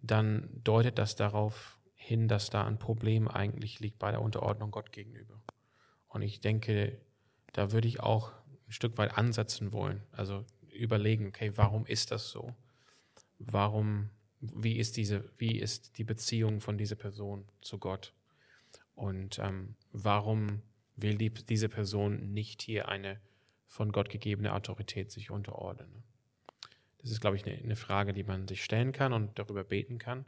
[0.00, 4.92] dann deutet das darauf hin, dass da ein Problem eigentlich liegt bei der Unterordnung Gott
[4.92, 5.40] gegenüber.
[6.08, 7.00] Und ich denke,
[7.52, 8.32] da würde ich auch
[8.66, 10.02] ein Stück weit ansetzen wollen.
[10.12, 12.54] Also überlegen, okay, warum ist das so?
[13.38, 18.12] Warum, wie ist diese, wie ist die Beziehung von dieser Person zu Gott?
[18.94, 20.62] Und ähm, warum
[20.96, 23.20] will die, diese Person nicht hier eine
[23.66, 26.02] von Gott gegebene Autorität sich unterordnen?
[26.98, 29.98] Das ist, glaube ich, eine, eine Frage, die man sich stellen kann und darüber beten
[29.98, 30.26] kann.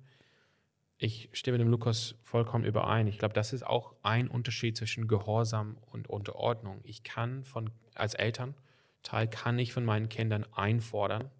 [0.98, 3.06] Ich stimme dem Lukas vollkommen überein.
[3.06, 6.80] Ich glaube, das ist auch ein Unterschied zwischen Gehorsam und Unterordnung.
[6.84, 11.30] Ich kann von, als Elternteil kann ich von meinen Kindern einfordern,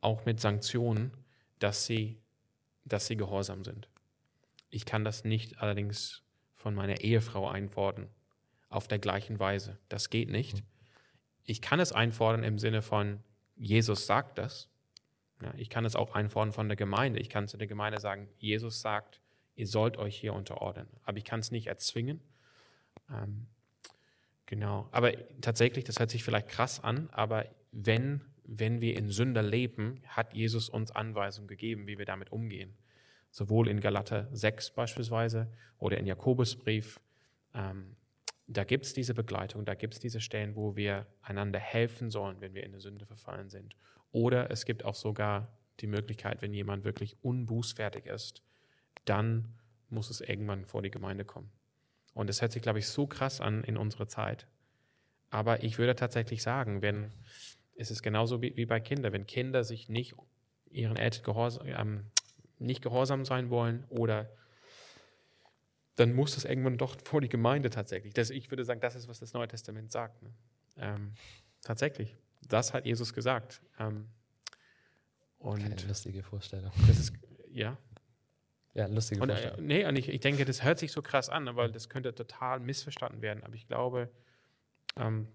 [0.00, 1.10] auch mit Sanktionen,
[1.58, 2.20] dass sie,
[2.84, 3.88] dass sie gehorsam sind.
[4.70, 6.22] Ich kann das nicht allerdings
[6.54, 8.08] von meiner Ehefrau einfordern,
[8.68, 9.78] auf der gleichen Weise.
[9.88, 10.62] Das geht nicht.
[11.44, 13.22] Ich kann es einfordern im Sinne von,
[13.56, 14.68] Jesus sagt das.
[15.42, 17.20] Ja, ich kann es auch einfordern von der Gemeinde.
[17.20, 19.20] Ich kann zu der Gemeinde sagen, Jesus sagt,
[19.54, 20.88] ihr sollt euch hier unterordnen.
[21.04, 22.20] Aber ich kann es nicht erzwingen.
[23.10, 23.46] Ähm,
[24.46, 24.88] genau.
[24.92, 30.02] Aber tatsächlich, das hört sich vielleicht krass an, aber wenn, wenn wir in Sünder leben,
[30.06, 32.76] hat Jesus uns Anweisungen gegeben, wie wir damit umgehen.
[33.30, 37.00] Sowohl in Galater 6 beispielsweise oder in Jakobusbrief.
[37.54, 37.96] Ähm,
[38.46, 42.40] da gibt es diese Begleitung, da gibt es diese Stellen, wo wir einander helfen sollen,
[42.40, 43.76] wenn wir in eine Sünde verfallen sind.
[44.12, 48.42] Oder es gibt auch sogar die Möglichkeit, wenn jemand wirklich unbußfertig ist,
[49.04, 49.54] dann
[49.90, 51.50] muss es irgendwann vor die Gemeinde kommen.
[52.14, 54.46] Und das hört sich, glaube ich, so krass an in unserer Zeit.
[55.30, 57.12] Aber ich würde tatsächlich sagen, wenn
[57.76, 60.14] es ist genauso wie, wie bei Kindern, wenn Kinder sich nicht
[60.70, 62.04] ihren Eltern gehorsam, ähm,
[62.58, 64.30] nicht gehorsam sein wollen oder
[65.96, 68.12] dann muss das irgendwann doch vor die Gemeinde tatsächlich.
[68.12, 70.22] Das, ich würde sagen, das ist, was das Neue Testament sagt.
[70.22, 70.30] Ne?
[70.76, 71.12] Ähm,
[71.62, 72.16] tatsächlich.
[72.48, 73.62] Das hat Jesus gesagt.
[73.78, 74.08] Ähm,
[75.38, 76.70] und Keine lustige Vorstellung.
[76.86, 77.12] Das ist,
[77.50, 77.78] ja.
[78.74, 79.58] Ja, lustige und, äh, Vorstellung.
[79.58, 82.14] Äh, nee, und ich, ich denke, das hört sich so krass an, weil das könnte
[82.14, 83.42] total missverstanden werden.
[83.42, 84.10] Aber ich glaube,
[84.96, 85.28] ähm,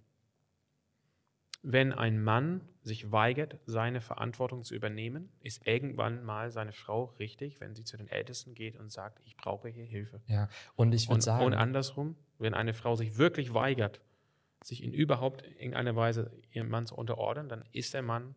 [1.64, 7.62] wenn ein Mann sich weigert, seine Verantwortung zu übernehmen, ist irgendwann mal seine Frau richtig,
[7.62, 10.22] wenn sie zu den Ältesten geht und sagt, ich brauche hier Hilfe.
[10.26, 11.46] Ja, und ich würde sagen.
[11.46, 14.02] Und andersrum, wenn eine Frau sich wirklich weigert,
[14.64, 18.36] sich in überhaupt irgendeiner Weise ihrem Mann zu unterordnen, dann ist der Mann,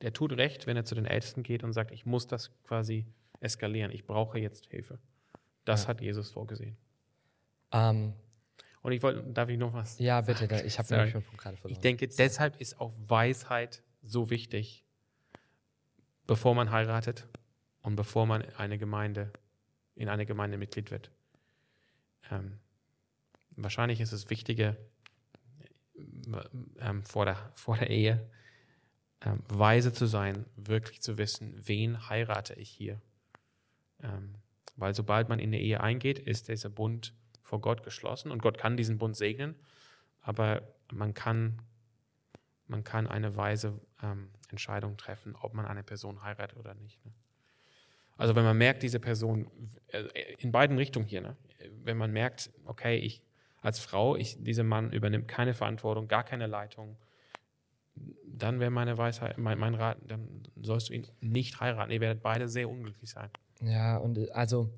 [0.00, 3.06] der tut recht, wenn er zu den Ältesten geht und sagt, ich muss das quasi
[3.40, 4.98] eskalieren, ich brauche jetzt Hilfe.
[5.64, 5.88] Das ja.
[5.88, 6.76] hat Jesus vorgesehen.
[7.72, 8.14] Ähm,
[8.84, 9.98] und ich wollte, darf ich noch was?
[9.98, 10.66] Ja, bitte, sagen?
[10.66, 11.72] ich habe nämlich meinen Punkt gerade verloren.
[11.74, 14.84] Ich denke, deshalb ist auch Weisheit so wichtig,
[16.26, 17.26] bevor man heiratet
[17.80, 19.32] und bevor man eine Gemeinde,
[19.94, 21.10] in eine Gemeinde Mitglied wird.
[22.30, 22.58] Ähm,
[23.56, 24.76] wahrscheinlich ist es wichtiger,
[26.78, 28.30] ähm, vor, der, vor der Ehe
[29.22, 33.00] ähm, weise zu sein, wirklich zu wissen, wen heirate ich hier.
[34.02, 34.34] Ähm,
[34.76, 37.14] weil sobald man in eine Ehe eingeht, ist dieser Bund
[37.44, 39.54] vor Gott geschlossen und Gott kann diesen Bund segnen,
[40.20, 41.62] aber man kann,
[42.66, 47.04] man kann eine weise ähm, Entscheidung treffen, ob man eine Person heiratet oder nicht.
[47.04, 47.12] Ne?
[48.16, 49.50] Also wenn man merkt, diese Person,
[49.88, 50.04] äh,
[50.38, 51.36] in beiden Richtungen hier, ne?
[51.84, 53.22] wenn man merkt, okay, ich
[53.60, 56.98] als Frau, ich, dieser Mann übernimmt keine Verantwortung, gar keine Leitung,
[58.26, 61.90] dann wäre meine Weisheit, mein, mein Rat, dann sollst du ihn nicht heiraten.
[61.90, 63.30] Ihr werdet beide sehr unglücklich sein.
[63.62, 64.70] Ja, und also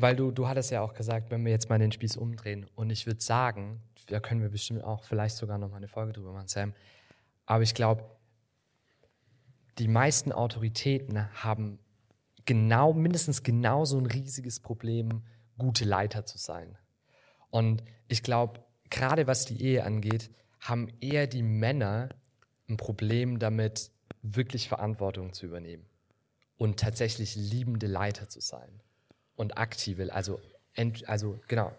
[0.00, 2.66] weil du, du hattest ja auch gesagt, wenn wir jetzt mal den Spieß umdrehen.
[2.74, 6.12] Und ich würde sagen, da können wir bestimmt auch vielleicht sogar noch mal eine Folge
[6.12, 6.74] drüber machen, Sam.
[7.46, 8.04] Aber ich glaube,
[9.78, 11.78] die meisten Autoritäten haben
[12.44, 15.22] genau, mindestens genauso ein riesiges Problem,
[15.58, 16.76] gute Leiter zu sein.
[17.50, 18.60] Und ich glaube,
[18.90, 22.10] gerade was die Ehe angeht, haben eher die Männer
[22.68, 23.90] ein Problem damit,
[24.22, 25.86] wirklich Verantwortung zu übernehmen
[26.58, 28.82] und tatsächlich liebende Leiter zu sein
[29.40, 30.38] und aktive, also,
[30.74, 31.72] ent, also genau.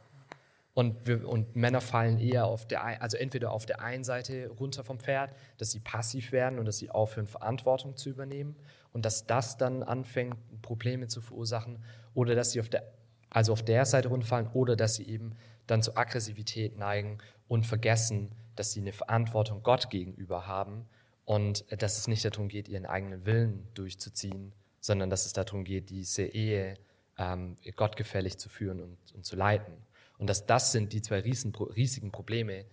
[0.74, 4.84] Und, wir, und Männer fallen eher auf der, also entweder auf der einen Seite runter
[4.84, 8.56] vom Pferd, dass sie passiv werden und dass sie aufhören, Verantwortung zu übernehmen
[8.94, 11.84] und dass das dann anfängt, Probleme zu verursachen
[12.16, 12.84] oder dass sie auf der,
[13.30, 15.36] also auf der Seite runterfallen oder dass sie eben
[15.68, 20.88] dann zur Aggressivität neigen und vergessen, dass sie eine Verantwortung Gott gegenüber haben
[21.26, 25.92] und dass es nicht darum geht, ihren eigenen Willen durchzuziehen, sondern dass es darum geht,
[25.92, 26.76] diese Ehe
[27.22, 29.74] ähm, gottgefällig zu führen und, und, zu leiten.
[30.18, 32.66] Und dass das sind die zwei riesen, riesigen Probleme,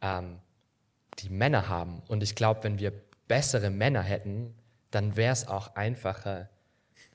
[0.00, 0.40] ähm,
[1.18, 2.02] die Männer haben.
[2.08, 2.92] Und ich glaube, wenn wir
[3.28, 4.54] bessere Männer hätten,
[4.90, 6.48] dann wäre es auch einfacher,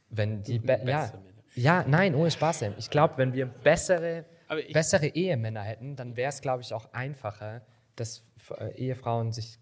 [0.10, 1.12] wenn die, be ja,
[1.56, 2.74] ja, nein, ohne Spaß, Sam.
[2.78, 4.26] Ich glaube, wenn wir bessere,
[4.72, 7.62] bessere Ehemänner hätten, dann wäre es, glaube ich, auch einfacher,
[7.96, 8.24] dass
[8.58, 9.60] äh, Ehefrauen sich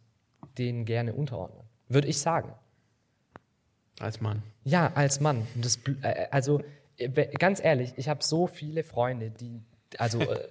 [0.57, 1.63] denen gerne unterordnen.
[1.87, 2.53] Würde ich sagen.
[3.99, 4.43] Als Mann.
[4.65, 5.47] Ja, als Mann.
[5.55, 6.61] Das, äh, also
[7.39, 9.61] ganz ehrlich, ich habe so viele Freunde, die,
[9.97, 10.47] also äh,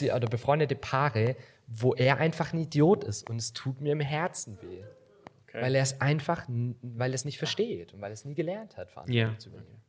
[0.00, 4.00] die, oder befreundete Paare, wo er einfach ein Idiot ist und es tut mir im
[4.00, 4.82] Herzen weh.
[5.52, 6.44] Weil er es einfach,
[6.82, 9.38] weil er es nicht versteht und weil er es nie gelernt hat, Verantwortung Ja.
[9.38, 9.80] zu übernehmen.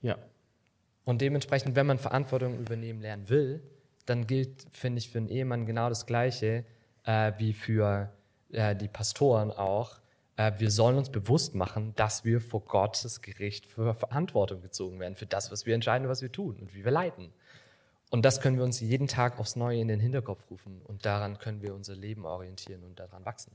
[0.00, 0.16] Ja.
[1.04, 3.62] Und dementsprechend, wenn man Verantwortung übernehmen lernen will,
[4.06, 6.64] dann gilt, finde ich, für einen Ehemann genau das Gleiche
[7.04, 8.10] äh, wie für
[8.52, 9.98] äh, die Pastoren auch.
[10.36, 15.16] Äh, wir sollen uns bewusst machen, dass wir vor Gottes Gericht für Verantwortung gezogen werden,
[15.16, 17.32] für das, was wir entscheiden, was wir tun und wie wir leiten.
[18.10, 21.38] Und das können wir uns jeden Tag aufs Neue in den Hinterkopf rufen und daran
[21.38, 23.52] können wir unser Leben orientieren und daran wachsen.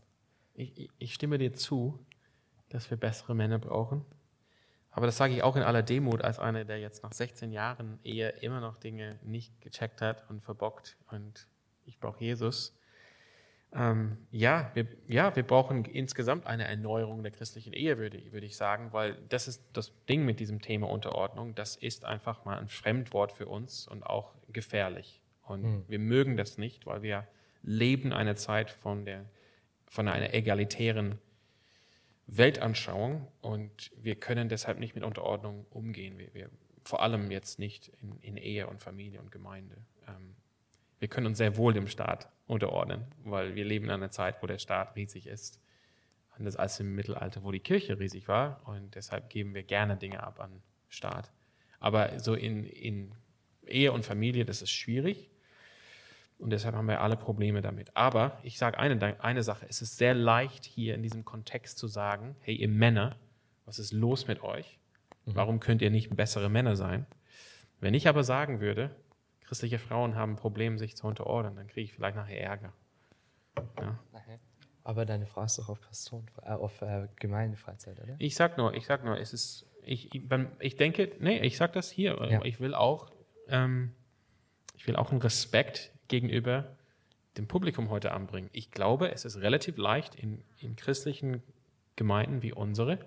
[0.55, 1.97] Ich, ich- ich stimme dir zu,
[2.69, 4.03] dass wir bessere Männer brauchen.
[4.93, 7.97] Aber das sage ich auch in aller Demut als einer, der jetzt nach 16 Jahren
[8.03, 10.97] Ehe immer noch Dinge nicht gecheckt hat und verbockt.
[11.09, 11.47] Und
[11.85, 12.73] ich brauche Jesus.
[13.73, 18.57] Ähm, ja, wir, ja, wir brauchen insgesamt eine Erneuerung der christlichen Ehe, würde, würde ich
[18.57, 21.55] sagen, weil das ist das Ding mit diesem Thema Unterordnung.
[21.55, 25.21] Das ist einfach mal ein Fremdwort für uns und auch gefährlich.
[25.43, 27.27] Und wir mögen das nicht, weil wir
[27.63, 29.25] leben eine Zeit von, der,
[29.87, 31.19] von einer egalitären
[32.27, 36.17] Weltanschauung und wir können deshalb nicht mit Unterordnung umgehen.
[36.17, 36.49] Wir, wir,
[36.83, 39.75] vor allem jetzt nicht in, in Ehe und Familie und Gemeinde.
[40.07, 40.35] Ähm,
[40.99, 44.47] wir können uns sehr wohl dem Staat unterordnen, weil wir leben in einer Zeit, wo
[44.47, 45.61] der Staat riesig ist.
[46.31, 48.61] Anders als im Mittelalter, wo die Kirche riesig war.
[48.65, 51.31] Und deshalb geben wir gerne Dinge ab an Staat.
[51.79, 53.13] Aber so in, in
[53.65, 55.29] Ehe und Familie, das ist schwierig.
[56.39, 57.95] Und deshalb haben wir alle Probleme damit.
[57.95, 59.65] Aber ich sage eine, eine Sache.
[59.69, 63.15] Es ist sehr leicht, hier in diesem Kontext zu sagen, hey, ihr Männer,
[63.65, 64.77] was ist los mit euch?
[65.25, 67.05] Warum könnt ihr nicht bessere Männer sein?
[67.79, 68.93] Wenn ich aber sagen würde,
[69.51, 72.71] christliche Frauen haben ein Problem, sich zu unterordnen, dann kriege ich vielleicht nachher Ärger.
[73.81, 73.99] Ja.
[74.85, 78.15] Aber deine Frau ist doch auf Pastoren, äh, auf äh, Gemeindefreizeit, oder?
[78.17, 80.23] Ich sag nur, ich sag nur, es ist, ich, ich,
[80.59, 82.17] ich denke, nee, ich sag das hier.
[82.31, 82.41] Ja.
[82.45, 83.11] Ich will auch,
[83.49, 83.93] ähm,
[84.77, 86.77] ich will auch einen Respekt gegenüber
[87.35, 88.49] dem Publikum heute anbringen.
[88.53, 91.43] Ich glaube, es ist relativ leicht in, in christlichen
[91.97, 92.99] Gemeinden wie unsere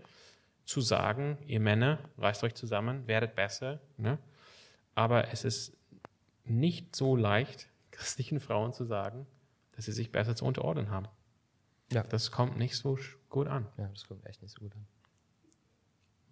[0.66, 3.80] zu sagen, ihr Männer, reißt euch zusammen, werdet besser.
[3.97, 4.18] Ne?
[4.95, 5.74] Aber es ist
[6.45, 9.26] nicht so leicht, christlichen Frauen zu sagen,
[9.72, 11.09] dass sie sich besser zu unterordnen haben.
[11.92, 12.03] Ja.
[12.03, 14.86] Das kommt nicht so gut an Ja, das kommt echt nicht so gut an.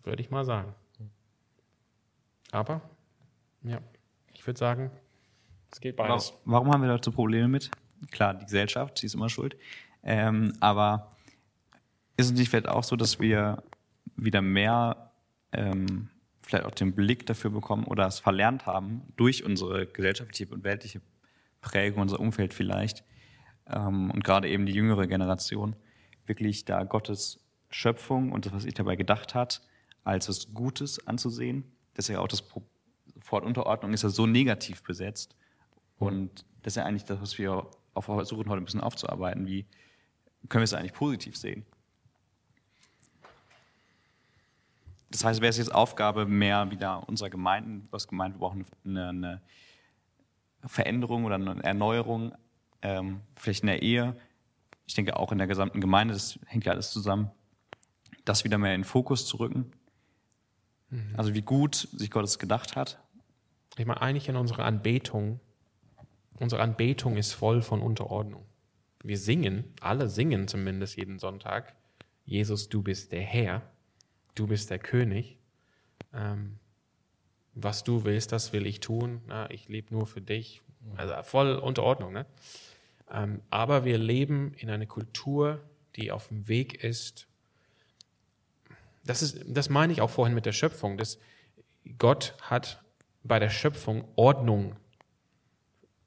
[0.03, 0.75] würde ich mal sagen.
[2.51, 2.83] Aber,
[3.63, 3.81] ja,
[4.35, 4.91] ich würde sagen,
[5.71, 6.35] es geht beides.
[6.45, 7.71] Warum, warum haben wir dazu Probleme mit?
[8.11, 9.57] Klar, die Gesellschaft, sie ist immer schuld.
[10.03, 11.13] Ähm, aber
[12.17, 13.63] ist es nicht vielleicht auch so, dass wir
[14.17, 15.13] wieder mehr
[15.53, 16.11] ähm,
[16.53, 21.01] vielleicht auch den Blick dafür bekommen oder es verlernt haben durch unsere gesellschaftliche und weltliche
[21.61, 23.05] Prägung, unser Umfeld vielleicht
[23.67, 25.77] ähm, und gerade eben die jüngere Generation
[26.27, 27.41] wirklich da Gottes
[27.71, 29.63] Schöpfung und das, was sich dabei gedacht hat,
[30.05, 31.65] als was Gutes anzusehen.
[31.95, 32.45] Das ist ja auch das
[33.29, 35.37] Wort Unterordnung ist ja so negativ besetzt.
[35.99, 39.47] Und das ist ja eigentlich das, was wir auch versuchen heute ein bisschen aufzuarbeiten.
[39.47, 39.65] Wie
[40.49, 41.65] können wir es eigentlich positiv sehen?
[45.13, 49.09] Das heißt, wäre es jetzt Aufgabe mehr wieder unserer Gemeinden, was gemeint, wir brauchen eine,
[49.09, 49.43] eine
[50.65, 52.33] Veränderung oder eine Erneuerung,
[52.81, 54.17] ähm, vielleicht in der Ehe.
[54.87, 57.31] Ich denke auch in der gesamten Gemeinde, das hängt ja alles zusammen,
[58.25, 59.73] das wieder mehr in den Fokus zu rücken.
[61.17, 62.99] Also wie gut sich Gott es gedacht hat.
[63.79, 65.41] Ich meine, eigentlich in unserer Anbetung,
[66.39, 68.45] unsere Anbetung ist voll von Unterordnung.
[69.03, 71.75] Wir singen, alle singen zumindest jeden Sonntag,
[72.25, 73.63] Jesus, du bist der Herr,
[74.35, 75.39] du bist der König.
[76.13, 76.59] Ähm,
[77.55, 79.23] was du willst, das will ich tun.
[79.27, 80.63] Na, ich lebe nur für dich.
[80.97, 82.13] Also voll Unterordnung.
[82.13, 82.27] Ne?
[83.11, 85.61] Ähm, aber wir leben in einer Kultur,
[85.97, 87.27] die auf dem Weg ist.
[89.05, 90.97] Das, ist, das meine ich auch vorhin mit der Schöpfung.
[90.97, 91.19] Das,
[91.99, 92.83] Gott hat
[93.23, 94.77] bei der Schöpfung Ordnung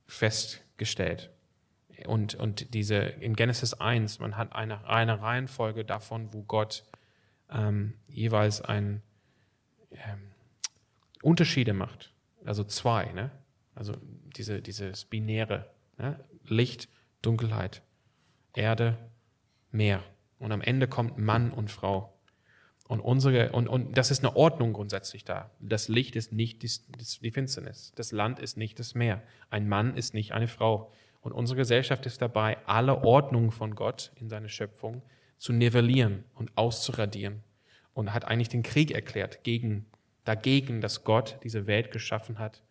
[0.07, 1.31] festgestellt.
[2.07, 6.83] Und, und diese in Genesis 1, man hat eine, eine Reihenfolge davon, wo Gott
[7.55, 9.01] ähm, jeweils ein,
[9.91, 10.31] ähm,
[11.21, 12.13] Unterschiede macht.
[12.45, 13.31] Also zwei, ne?
[13.73, 13.93] Also
[14.37, 15.69] diese, dieses Binäre.
[15.97, 16.19] Ne?
[16.47, 16.87] Licht,
[17.21, 17.81] Dunkelheit,
[18.53, 18.97] Erde,
[19.71, 20.03] Meer.
[20.37, 22.13] Und am Ende kommt Mann und Frau.
[22.87, 25.49] Und unsere, und, und das ist eine Ordnung grundsätzlich da.
[25.59, 26.69] Das Licht ist nicht die,
[27.21, 27.91] die Finsternis.
[27.95, 29.23] Das Land ist nicht das Meer.
[29.49, 30.91] Ein Mann ist nicht eine Frau.
[31.21, 35.01] Und unsere Gesellschaft ist dabei, alle Ordnung von Gott in seiner Schöpfung
[35.37, 37.43] zu nivellieren und auszuradieren.
[37.93, 39.85] und hat eigentlich den Krieg erklärt gegen,
[40.25, 42.61] dagegen, dass Gott diese Welt geschaffen hat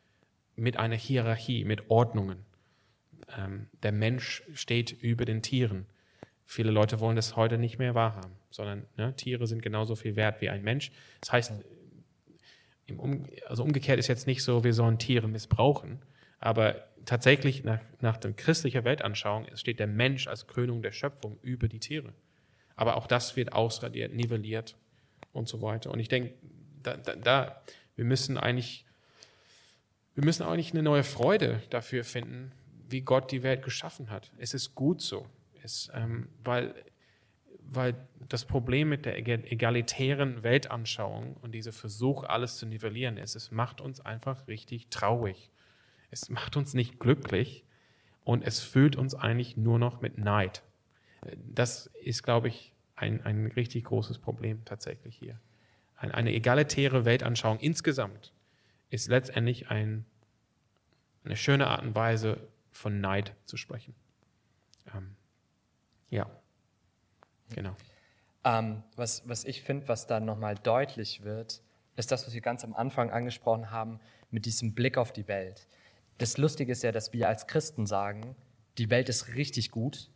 [0.54, 2.44] mit einer Hierarchie, mit Ordnungen.
[3.36, 5.86] Ähm, der Mensch steht über den Tieren.
[6.44, 10.42] Viele Leute wollen das heute nicht mehr wahrhaben, sondern ne, Tiere sind genauso viel wert
[10.42, 10.92] wie ein Mensch.
[11.20, 11.52] Das heißt,
[12.96, 16.02] um, also umgekehrt ist jetzt nicht so, wir sollen Tiere missbrauchen,
[16.38, 21.68] aber tatsächlich nach, nach der christlichen Weltanschauung steht der Mensch als Krönung der Schöpfung über
[21.68, 22.12] die Tiere.
[22.76, 24.76] Aber auch das wird ausradiert, nivelliert
[25.32, 25.90] und so weiter.
[25.90, 26.34] Und ich denke,
[26.82, 27.62] da, da, da,
[27.96, 28.84] wir müssen eigentlich,
[30.14, 32.52] wir müssen eigentlich eine neue Freude dafür finden,
[32.88, 34.30] wie Gott die Welt geschaffen hat.
[34.38, 35.26] Es ist gut so,
[35.62, 36.74] es, ähm, weil,
[37.60, 37.94] weil
[38.28, 43.80] das Problem mit der egalitären Weltanschauung und dieser Versuch, alles zu nivellieren ist, es macht
[43.80, 45.50] uns einfach richtig traurig.
[46.10, 47.64] Es macht uns nicht glücklich
[48.22, 50.62] und es füllt uns eigentlich nur noch mit Neid.
[51.36, 55.40] Das ist, glaube ich, ein, ein richtig großes Problem tatsächlich hier.
[55.96, 58.32] Eine, eine egalitäre Weltanschauung insgesamt
[58.90, 60.04] ist letztendlich ein,
[61.24, 63.94] eine schöne Art und Weise, von Neid zu sprechen.
[64.94, 65.14] Ähm,
[66.10, 66.28] ja,
[67.54, 67.76] genau.
[68.44, 71.62] Ähm, was, was ich finde, was da nochmal deutlich wird,
[71.96, 74.00] ist das, was wir ganz am Anfang angesprochen haben,
[74.30, 75.68] mit diesem Blick auf die Welt.
[76.18, 78.36] Das Lustige ist ja, dass wir als Christen sagen,
[78.78, 80.10] die Welt ist richtig gut,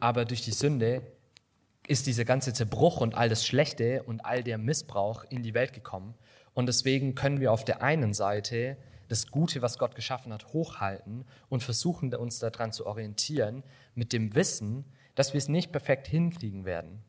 [0.00, 1.02] aber durch die Sünde
[1.86, 5.72] ist dieser ganze Zerbruch und all das Schlechte und all der Missbrauch in die Welt
[5.72, 6.14] gekommen.
[6.52, 8.76] Und deswegen können wir auf der einen Seite
[9.08, 13.62] das Gute, was Gott geschaffen hat, hochhalten und versuchen uns daran zu orientieren,
[13.94, 14.84] mit dem Wissen,
[15.14, 17.02] dass wir es nicht perfekt hinkriegen werden.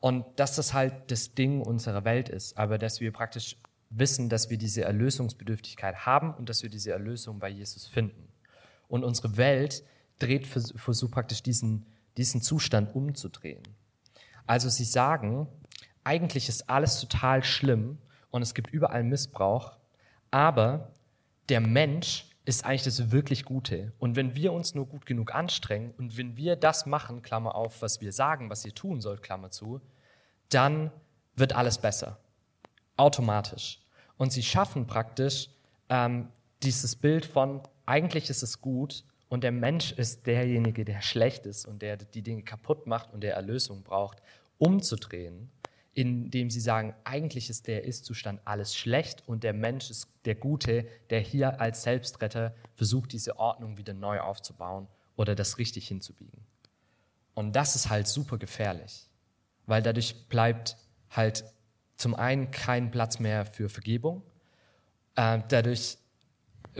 [0.00, 3.56] Und dass das halt das Ding unserer Welt ist, aber dass wir praktisch
[3.90, 8.28] wissen, dass wir diese Erlösungsbedürftigkeit haben und dass wir diese Erlösung bei Jesus finden.
[8.88, 9.84] Und unsere Welt
[10.18, 11.86] dreht, versucht praktisch diesen,
[12.16, 13.62] diesen Zustand umzudrehen.
[14.46, 15.48] Also sie sagen,
[16.04, 17.98] eigentlich ist alles total schlimm
[18.30, 19.76] und es gibt überall Missbrauch,
[20.30, 20.92] aber
[21.48, 23.92] der Mensch ist eigentlich das wirklich Gute.
[23.98, 27.82] Und wenn wir uns nur gut genug anstrengen und wenn wir das machen, Klammer auf,
[27.82, 29.80] was wir sagen, was ihr tun sollt, Klammer zu,
[30.48, 30.92] dann
[31.34, 32.18] wird alles besser.
[32.96, 33.80] Automatisch.
[34.16, 35.50] Und sie schaffen praktisch
[35.88, 36.28] ähm,
[36.62, 41.66] dieses Bild von, eigentlich ist es gut und der Mensch ist derjenige, der schlecht ist
[41.66, 44.22] und der die Dinge kaputt macht und der Erlösung braucht,
[44.58, 45.50] umzudrehen
[45.96, 50.86] indem sie sagen, eigentlich ist der Ist-Zustand alles schlecht und der Mensch ist der Gute,
[51.08, 56.44] der hier als Selbstretter versucht, diese Ordnung wieder neu aufzubauen oder das richtig hinzubiegen.
[57.32, 59.08] Und das ist halt super gefährlich,
[59.64, 60.76] weil dadurch bleibt
[61.08, 61.44] halt
[61.96, 64.22] zum einen kein Platz mehr für Vergebung.
[65.14, 65.96] Äh, dadurch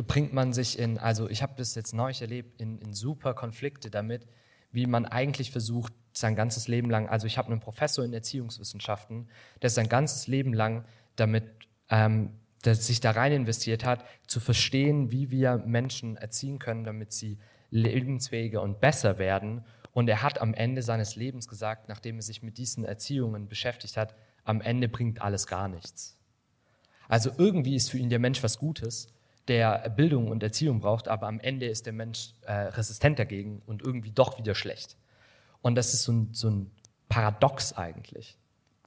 [0.03, 3.91] bringt man sich in, also ich habe das jetzt neu erlebt, in, in super Konflikte
[3.91, 4.27] damit,
[4.73, 9.29] wie man eigentlich versucht, sein ganzes Leben lang, also ich habe einen Professor in Erziehungswissenschaften,
[9.63, 10.85] der sein ganzes Leben lang
[11.17, 11.45] damit,
[11.91, 12.31] ähm,
[12.65, 17.39] der sich da rein investiert hat, zu verstehen, wie wir Menschen erziehen können, damit sie
[17.71, 19.65] lebensfähiger und besser werden.
[19.93, 23.97] Und er hat am Ende seines Lebens gesagt, nachdem er sich mit diesen Erziehungen beschäftigt
[23.97, 26.19] hat, am Ende bringt alles gar nichts.
[27.09, 29.09] Also irgendwie ist für ihn der Mensch was Gutes,
[29.49, 33.83] der Bildung und Erziehung braucht, aber am Ende ist der Mensch äh, resistent dagegen und
[33.83, 34.97] irgendwie doch wieder schlecht.
[35.63, 36.71] Und das ist so ein, so ein
[37.09, 38.39] Paradox eigentlich.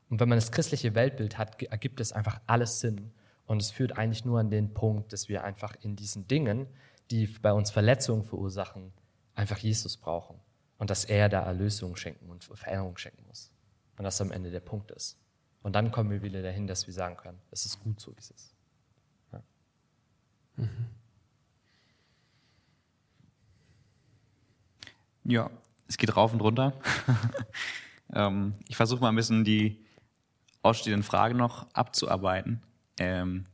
[0.09, 3.11] Und wenn man das christliche Weltbild hat, ergibt es einfach alles Sinn.
[3.45, 6.67] Und es führt eigentlich nur an den Punkt, dass wir einfach in diesen Dingen,
[7.11, 8.91] die bei uns Verletzungen verursachen,
[9.35, 10.39] einfach Jesus brauchen.
[10.77, 13.51] Und dass er da Erlösung schenken und Veränderung schenken muss.
[13.97, 15.17] Und das am Ende der Punkt ist.
[15.61, 18.19] Und dann kommen wir wieder dahin, dass wir sagen können, es ist gut so, wie
[18.19, 18.55] es ist.
[20.59, 20.65] Ja.
[20.65, 20.69] Mhm.
[25.25, 25.49] Ja,
[25.87, 26.73] es geht rauf und runter.
[28.13, 29.85] ähm, ich versuche mal ein bisschen die
[30.63, 32.61] ausstehenden Fragen noch abzuarbeiten,
[32.99, 33.45] ähm,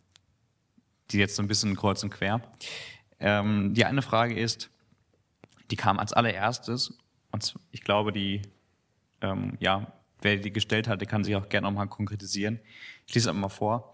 [1.11, 2.41] die jetzt so ein bisschen kreuz und quer.
[3.19, 4.69] Ähm, die eine Frage ist,
[5.71, 6.97] die kam als allererstes,
[7.35, 8.43] und ich glaube, die,
[9.19, 9.91] ähm, ja,
[10.21, 12.61] wer die gestellt hat, der kann sich auch gerne nochmal konkretisieren.
[13.05, 13.93] Ich lese es mal vor.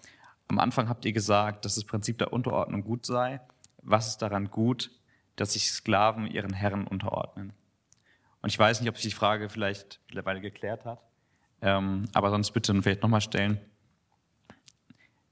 [0.52, 3.40] Am Anfang habt ihr gesagt, dass das Prinzip der Unterordnung gut sei.
[3.84, 4.92] Was ist daran gut,
[5.38, 7.54] dass sich Sklaven ihren Herren unterordnen?
[8.42, 11.02] Und ich weiß nicht, ob sich die Frage vielleicht mittlerweile geklärt hat,
[11.62, 13.62] ähm, aber sonst bitte vielleicht nochmal stellen.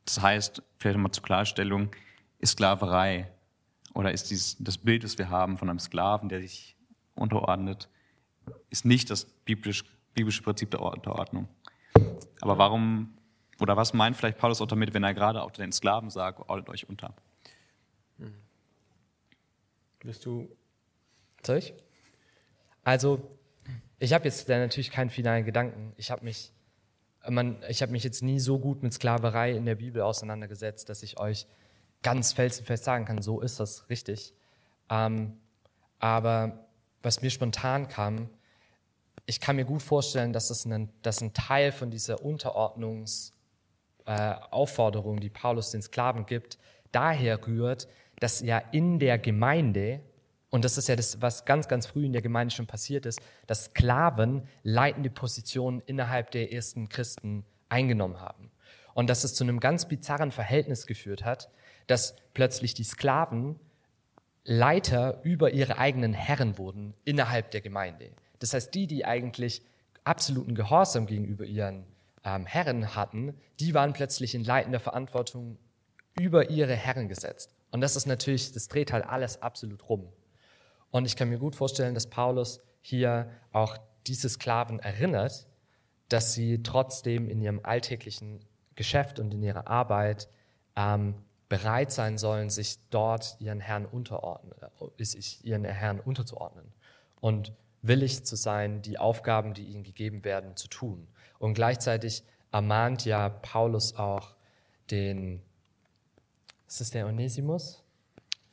[0.05, 1.93] Das heißt, vielleicht nochmal zur Klarstellung,
[2.37, 3.29] ist Sklaverei
[3.93, 6.77] oder ist dies, das Bild, das wir haben von einem Sklaven, der sich
[7.15, 7.89] unterordnet,
[8.69, 11.49] ist nicht das biblisch, biblische Prinzip der Unterordnung.
[12.39, 13.18] Aber warum,
[13.59, 16.69] oder was meint vielleicht Paulus auch damit, wenn er gerade auch den Sklaven sagt, ordnet
[16.69, 17.13] euch unter?
[18.17, 18.33] Hm.
[19.99, 20.49] Bist du.
[21.45, 21.73] Soll ich?
[22.83, 23.37] Also,
[23.99, 25.93] ich habe jetzt natürlich keinen finalen Gedanken.
[25.97, 26.53] Ich habe mich
[27.27, 31.03] man, ich habe mich jetzt nie so gut mit Sklaverei in der Bibel auseinandergesetzt, dass
[31.03, 31.47] ich euch
[32.01, 34.33] ganz felsenfest sagen kann, so ist das richtig.
[34.89, 35.37] Ähm,
[35.99, 36.65] aber
[37.01, 38.29] was mir spontan kam,
[39.25, 43.33] ich kann mir gut vorstellen, dass, es ein, dass ein Teil von dieser Unterordnungsaufforderung,
[44.09, 46.57] äh, die Paulus den Sklaven gibt,
[46.91, 47.87] daher rührt,
[48.19, 50.01] dass ja in der Gemeinde,
[50.49, 53.21] und das ist ja das, was ganz, ganz früh in der Gemeinde schon passiert ist,
[53.45, 58.51] dass Sklaven leitende Positionen innerhalb der ersten Christen eingenommen haben.
[58.95, 61.49] Und dass es zu einem ganz bizarren Verhältnis geführt hat,
[61.85, 63.59] dass plötzlich die Sklaven
[64.43, 68.09] Leiter über ihre eigenen Herren wurden innerhalb der Gemeinde.
[68.39, 69.61] Das heißt, die, die eigentlich
[70.03, 71.85] absoluten Gehorsam gegenüber ihren
[72.35, 75.57] ähm, Herren hatten, die waren plötzlich in leitender Verantwortung
[76.19, 77.55] über ihre Herren gesetzt.
[77.71, 80.11] Und das ist natürlich, das dreht halt alles absolut rum.
[80.91, 83.77] Und ich kann mir gut vorstellen, dass Paulus hier auch
[84.07, 85.47] diese Sklaven erinnert,
[86.07, 88.39] dass sie trotzdem in ihrem alltäglichen
[88.75, 90.29] Geschäft und in ihrer Arbeit
[90.75, 91.15] ähm,
[91.47, 94.53] bereit sein sollen, sich dort ihren Herrn unterordnen,
[94.97, 96.71] äh, sich ihren Herrn unterzuordnen.
[97.21, 101.07] Und willig zu sein, die Aufgaben, die ihnen gegeben werden, zu tun.
[101.37, 104.35] Und gleichzeitig ermahnt ja Paulus auch
[104.91, 105.41] den,
[106.67, 107.83] ist es der Onesimus?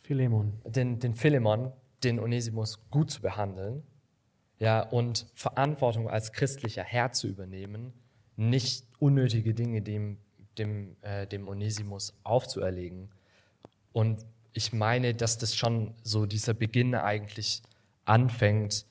[0.03, 0.53] Philemon.
[0.65, 1.73] Den, den Philemon,
[2.05, 3.83] den Onesimus gut zu behandeln,
[4.59, 7.93] ja, und Verantwortung als christlicher Herr zu übernehmen,
[8.37, 10.19] nicht unnötige Dinge dem,
[10.57, 13.11] dem, äh, dem Onesimus aufzuerlegen.
[13.93, 17.63] Und ich meine, dass das schon so dieser Beginn eigentlich
[18.05, 18.87] anfängt,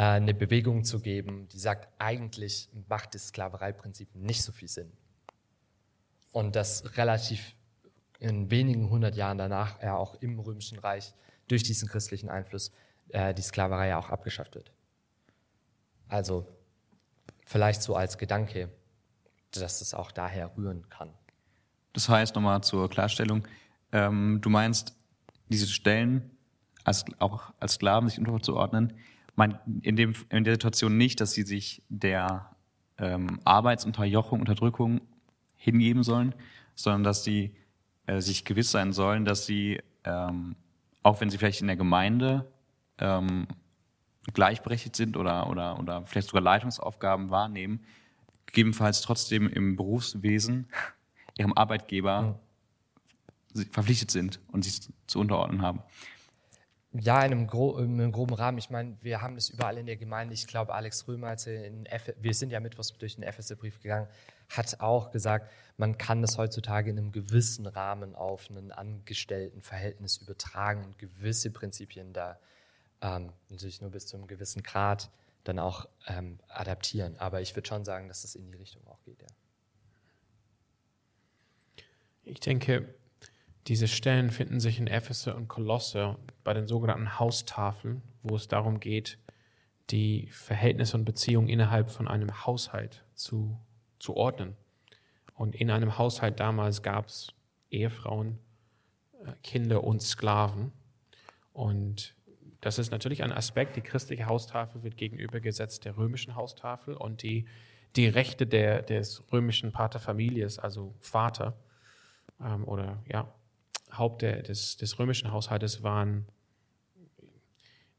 [0.00, 4.90] eine Bewegung zu geben, die sagt, eigentlich macht das Sklavereiprinzip nicht so viel Sinn.
[6.32, 7.54] Und das relativ
[8.18, 11.12] in wenigen hundert Jahren danach ja auch im Römischen Reich
[11.48, 12.72] durch diesen christlichen Einfluss
[13.08, 14.72] äh, die Sklaverei ja auch abgeschafft wird.
[16.08, 16.46] Also
[17.44, 18.70] vielleicht so als Gedanke,
[19.50, 21.12] dass es auch daher rühren kann.
[21.92, 23.46] Das heißt, nochmal zur Klarstellung,
[23.92, 24.96] ähm, du meinst,
[25.48, 26.30] diese Stellen
[26.84, 28.94] als, auch als Sklaven sich unterzuordnen,
[29.36, 32.50] mein, in, dem, in der Situation nicht, dass sie sich der
[32.98, 35.00] ähm, Arbeitsunterjochung, Unterdrückung
[35.56, 36.34] hingeben sollen,
[36.74, 37.54] sondern dass sie
[38.06, 40.56] äh, sich gewiss sein sollen, dass sie, ähm,
[41.02, 42.50] auch wenn sie vielleicht in der Gemeinde
[42.98, 43.46] ähm,
[44.32, 47.80] gleichberechtigt sind oder, oder, oder vielleicht sogar Leitungsaufgaben wahrnehmen,
[48.46, 50.68] gegebenenfalls trotzdem im Berufswesen
[51.38, 52.40] ihrem Arbeitgeber
[53.54, 53.66] mhm.
[53.70, 55.80] verpflichtet sind und sich zu unterordnen haben.
[56.92, 58.58] Ja, in einem, gro in einem, groben Rahmen.
[58.58, 60.34] Ich meine, wir haben das überall in der Gemeinde.
[60.34, 64.08] Ich glaube, Alex Römer, er wir sind ja mittwochs durch den FSC-Brief gegangen,
[64.48, 70.84] hat auch gesagt, man kann das heutzutage in einem gewissen Rahmen auf ein Angestelltenverhältnis übertragen
[70.84, 72.40] und gewisse Prinzipien da
[73.02, 75.10] ähm, natürlich nur bis zu einem gewissen Grad
[75.44, 77.16] dann auch ähm, adaptieren.
[77.18, 79.28] Aber ich würde schon sagen, dass das in die Richtung auch geht, ja.
[82.24, 82.94] Ich denke,
[83.66, 88.80] diese Stellen finden sich in Epheser und Kolosse bei den sogenannten Haustafeln, wo es darum
[88.80, 89.18] geht,
[89.90, 93.58] die Verhältnisse und Beziehungen innerhalb von einem Haushalt zu,
[93.98, 94.56] zu ordnen.
[95.34, 97.32] Und in einem Haushalt damals gab es
[97.70, 98.38] Ehefrauen,
[99.24, 100.72] äh, Kinder und Sklaven.
[101.52, 102.14] Und
[102.60, 103.76] das ist natürlich ein Aspekt.
[103.76, 107.46] Die christliche Haustafel wird gegenübergesetzt der römischen Haustafel und die,
[107.96, 111.56] die Rechte der, des römischen Paterfamilies, also Vater
[112.40, 113.32] ähm, oder ja,
[113.92, 116.26] Haupt des, des römischen Haushaltes waren,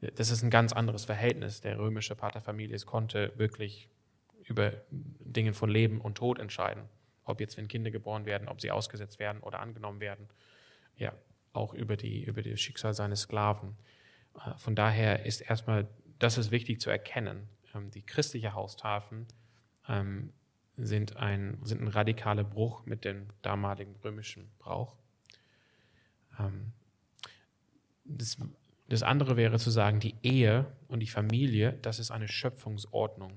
[0.01, 1.61] das ist ein ganz anderes Verhältnis.
[1.61, 3.87] Der römische Paterfamilies konnte wirklich
[4.43, 6.83] über Dinge von Leben und Tod entscheiden.
[7.23, 10.27] Ob jetzt, wenn Kinder geboren werden, ob sie ausgesetzt werden oder angenommen werden.
[10.97, 11.13] Ja,
[11.53, 13.75] auch über, die, über das Schicksal seines Sklaven.
[14.35, 15.87] Äh, von daher ist erstmal,
[16.19, 17.47] das ist wichtig zu erkennen.
[17.75, 19.27] Ähm, die christliche Haustafeln
[19.87, 20.33] ähm,
[20.77, 24.95] sind ein, sind ein radikaler Bruch mit dem damaligen römischen Brauch.
[26.41, 26.73] Ähm,
[28.03, 28.37] das,
[28.89, 33.31] das andere wäre zu sagen, die Ehe und die Familie, das ist eine Schöpfungsordnung,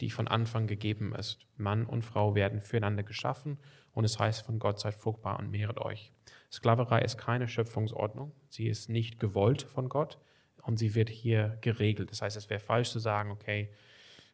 [0.00, 1.46] die von Anfang gegeben ist.
[1.56, 3.58] Mann und Frau werden füreinander geschaffen
[3.92, 6.12] und es heißt von Gott seid fruchtbar und mehret euch.
[6.50, 10.18] Sklaverei ist keine Schöpfungsordnung, sie ist nicht gewollt von Gott
[10.62, 12.10] und sie wird hier geregelt.
[12.10, 13.70] Das heißt, es wäre falsch zu sagen, okay,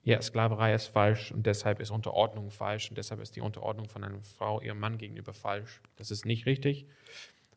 [0.03, 4.05] ja, Sklaverei ist falsch und deshalb ist Unterordnung falsch und deshalb ist die Unterordnung von
[4.05, 5.83] einer Frau ihrem Mann gegenüber falsch.
[5.97, 6.87] Das ist nicht richtig.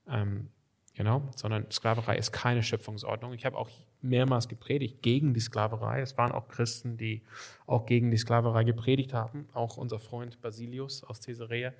[0.09, 0.49] Ähm,
[0.95, 3.33] genau, sondern Sklaverei ist keine Schöpfungsordnung.
[3.33, 3.69] Ich habe auch
[4.01, 6.01] mehrmals gepredigt gegen die Sklaverei.
[6.01, 7.21] Es waren auch Christen, die
[7.67, 9.47] auch gegen die Sklaverei gepredigt haben.
[9.53, 11.73] Auch unser Freund Basilius aus Caesarea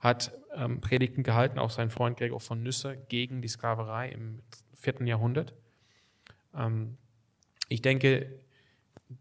[0.00, 4.40] hat ähm, Predigten gehalten, auch sein Freund Gregor von Nüsse gegen die Sklaverei im
[4.74, 5.54] vierten Jahrhundert.
[6.54, 6.96] Ähm,
[7.68, 8.32] ich denke,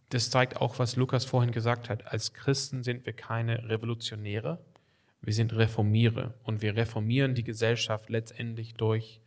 [0.09, 2.05] das zeigt auch, was Lukas vorhin gesagt hat.
[2.07, 4.59] Als Christen sind wir keine Revolutionäre,
[5.21, 9.21] wir sind Reformierer und wir reformieren die Gesellschaft letztendlich durch,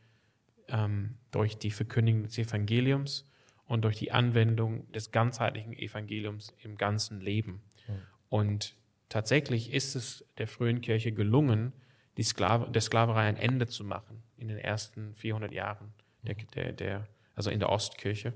[0.69, 3.29] ähm, durch die Verkündigung des Evangeliums
[3.67, 7.63] und durch die Anwendung des ganzheitlichen Evangeliums im ganzen Leben.
[7.87, 7.93] Mhm.
[8.29, 8.75] Und
[9.09, 11.73] tatsächlich ist es der frühen Kirche gelungen,
[12.17, 16.73] die Sklave, der Sklaverei ein Ende zu machen in den ersten 400 Jahren, der, der,
[16.73, 18.33] der, also in der Ostkirche.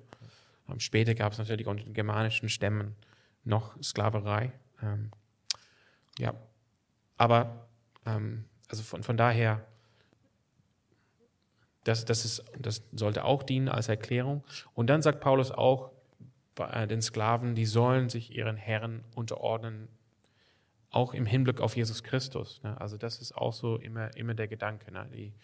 [0.68, 2.94] Ähm, später gab es natürlich unter den germanischen Stämmen
[3.44, 4.52] noch Sklaverei.
[4.82, 5.10] Ähm,
[6.18, 6.34] ja,
[7.16, 7.68] aber
[8.06, 9.64] ähm, also von, von daher,
[11.84, 14.42] das, das, ist, das sollte auch dienen als Erklärung.
[14.74, 15.90] Und dann sagt Paulus auch
[16.54, 19.88] bei den Sklaven, die sollen sich ihren Herren unterordnen,
[20.90, 22.62] auch im Hinblick auf Jesus Christus.
[22.62, 22.80] Ne?
[22.80, 24.92] Also das ist auch so immer, immer der Gedanke.
[24.92, 25.06] Ne?
[25.12, 25.34] Die,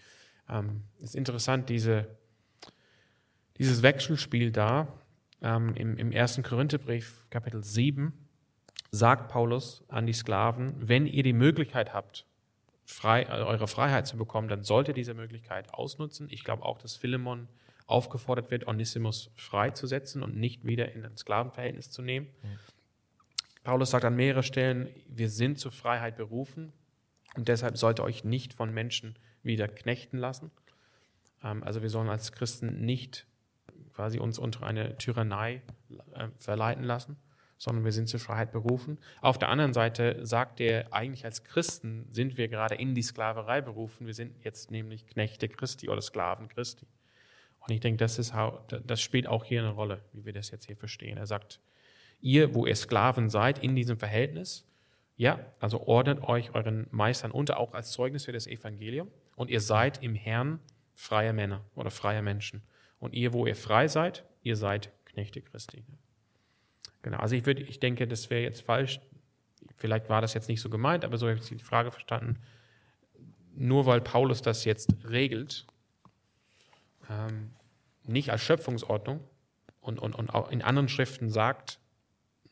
[0.49, 2.07] ähm, ist interessant, diese,
[3.59, 4.89] dieses Wechselspiel da
[5.43, 8.13] ähm, im, im ersten Korintherbrief, Kapitel 7,
[8.91, 12.27] sagt Paulus an die Sklaven, wenn ihr die Möglichkeit habt,
[12.85, 16.29] frei, äh, eure Freiheit zu bekommen, dann sollt ihr diese Möglichkeit ausnutzen.
[16.31, 17.49] Ich glaube auch, dass Philemon
[17.87, 22.29] aufgefordert wird, Onesimus freizusetzen und nicht wieder in ein Sklavenverhältnis zu nehmen.
[22.43, 22.59] Mhm.
[23.65, 26.73] Paulus sagt an mehreren Stellen, wir sind zur Freiheit berufen
[27.37, 30.51] und deshalb sollte euch nicht von Menschen wieder knechten lassen.
[31.43, 33.27] Ähm, also wir sollen als Christen nicht
[33.95, 35.63] quasi uns unter eine Tyrannei
[36.15, 37.17] äh, verleiten lassen,
[37.61, 38.97] sondern wir sind zur Freiheit berufen.
[39.21, 43.61] Auf der anderen Seite sagt er, eigentlich als Christen sind wir gerade in die Sklaverei
[43.61, 44.07] berufen.
[44.07, 46.87] Wir sind jetzt nämlich Knechte Christi oder Sklaven Christi.
[47.61, 48.33] Und ich denke, das, ist,
[48.87, 51.19] das spielt auch hier eine Rolle, wie wir das jetzt hier verstehen.
[51.19, 51.61] Er sagt,
[52.23, 54.67] ihr, wo ihr Sklaven seid, in diesem Verhältnis,
[55.19, 59.09] ja, also ordnet euch euren Meistern unter, auch als Zeugnis für das Evangelium.
[59.37, 60.61] Und ihr seid im Herrn
[60.95, 62.63] freie Männer oder freie Menschen.
[63.01, 65.85] Und ihr, wo ihr frei seid, ihr seid Knechte Christi.
[67.03, 69.01] Genau, also ich, würde, ich denke, das wäre jetzt falsch.
[69.77, 72.39] Vielleicht war das jetzt nicht so gemeint, aber so habe ich die Frage verstanden.
[73.55, 75.67] Nur weil Paulus das jetzt regelt,
[77.09, 77.53] ähm,
[78.05, 79.21] nicht als Schöpfungsordnung
[79.81, 81.81] und, und, und auch in anderen Schriften sagt,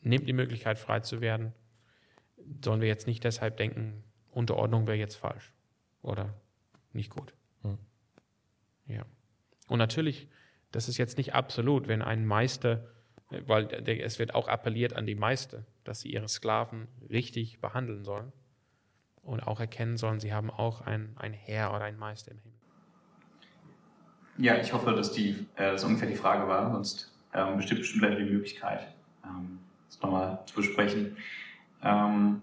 [0.01, 1.53] nehmt die Möglichkeit frei zu werden,
[2.63, 5.53] sollen wir jetzt nicht deshalb denken, Unterordnung wäre jetzt falsch
[6.01, 6.33] oder
[6.93, 7.33] nicht gut.
[7.63, 7.77] Hm.
[8.87, 9.05] Ja.
[9.67, 10.27] Und natürlich
[10.71, 12.85] das ist jetzt nicht absolut, wenn ein Meister,
[13.29, 18.31] weil es wird auch appelliert an die Meister, dass sie ihre Sklaven richtig behandeln sollen
[19.21, 22.59] und auch erkennen sollen, sie haben auch ein, ein Herr oder ein Meister im Himmel.
[24.37, 28.17] Ja, ich hoffe, dass die, äh, das ungefähr die Frage war, sonst ähm, bestimmt bestimmt
[28.17, 28.87] die Möglichkeit,
[29.23, 31.17] ähm, das nochmal zu besprechen.
[31.83, 32.41] Ähm,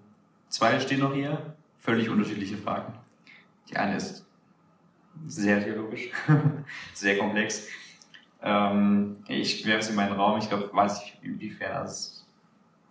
[0.48, 2.92] zwei stehen noch hier, völlig unterschiedliche Fragen.
[3.68, 4.26] Die eine ist
[5.26, 6.10] sehr theologisch,
[6.94, 7.68] sehr komplex.
[8.48, 12.26] Ähm, ich werfe es in meinen Raum, ich glaube, weiß ich, inwiefern das ist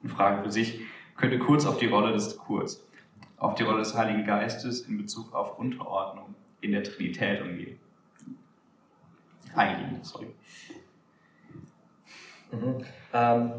[0.03, 0.81] eine Frage für sich.
[1.15, 2.83] Könnte kurz auf die Rolle des kurz,
[3.37, 7.79] auf die Rolle des Heiligen Geistes in Bezug auf Unterordnung in der Trinität umgehen.
[9.55, 10.27] Eingehen, sorry.
[12.51, 12.83] Mhm.
[13.13, 13.51] Ähm,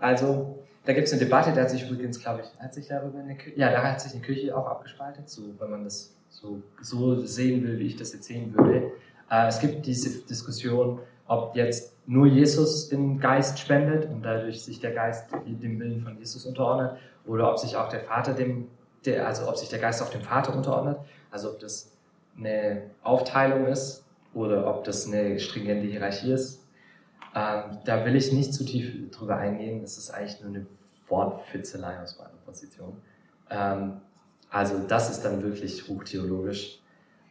[0.00, 3.18] also, da gibt es eine Debatte, da hat sich übrigens, glaube ich, hat sich darüber
[3.18, 6.62] eine Kirche, ja, da hat sich eine Kirche auch abgespaltet, so, wenn man das so,
[6.80, 8.92] so sehen will, wie ich das jetzt sehen würde.
[9.34, 14.80] Äh, es gibt diese Diskussion, ob jetzt nur Jesus den Geist spendet und dadurch sich
[14.80, 18.68] der Geist dem Willen von Jesus unterordnet oder ob sich auch der Vater dem,
[19.24, 20.98] also ob sich der Geist auch dem Vater unterordnet,
[21.30, 21.90] also ob das
[22.36, 24.04] eine Aufteilung ist
[24.34, 26.60] oder ob das eine stringente Hierarchie ist.
[27.34, 30.66] Ähm, da will ich nicht zu tief drüber eingehen, das ist eigentlich nur eine
[31.08, 33.00] Wortfitzelei aus meiner Position.
[33.50, 34.00] Ähm,
[34.50, 36.80] also das ist dann wirklich hochtheologisch.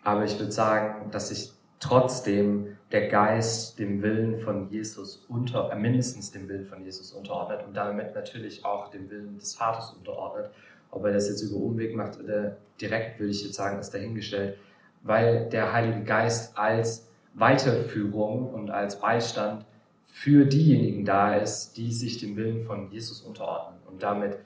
[0.04, 1.54] Aber ich würde sagen, dass sich
[1.84, 7.66] trotzdem der Geist dem Willen von Jesus unter, äh, mindestens dem Willen von Jesus unterordnet
[7.68, 10.50] und damit natürlich auch dem Willen des Vaters unterordnet.
[10.92, 14.58] Ob er das jetzt über Umweg macht oder direkt, würde ich jetzt sagen, ist dahingestellt,
[15.02, 19.66] weil der Heilige Geist als Weiterführung und als Beistand
[20.08, 24.38] für diejenigen da ist, die sich dem Willen von Jesus unterordnen und damit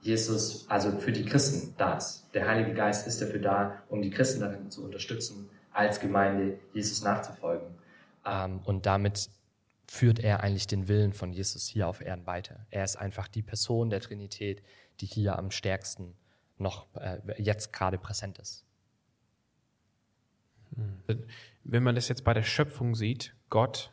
[0.00, 2.28] Jesus, also für die Christen da ist.
[2.34, 7.02] Der Heilige Geist ist dafür da, um die Christen darin zu unterstützen, als Gemeinde Jesus
[7.02, 7.68] nachzufolgen.
[8.24, 9.28] Ähm, und damit
[9.86, 12.66] führt er eigentlich den Willen von Jesus hier auf Erden weiter.
[12.70, 14.62] Er ist einfach die Person der Trinität,
[15.00, 16.14] die hier am stärksten
[16.56, 18.64] noch äh, jetzt gerade präsent ist.
[20.74, 21.24] Hm.
[21.64, 23.92] Wenn man das jetzt bei der Schöpfung sieht, Gott,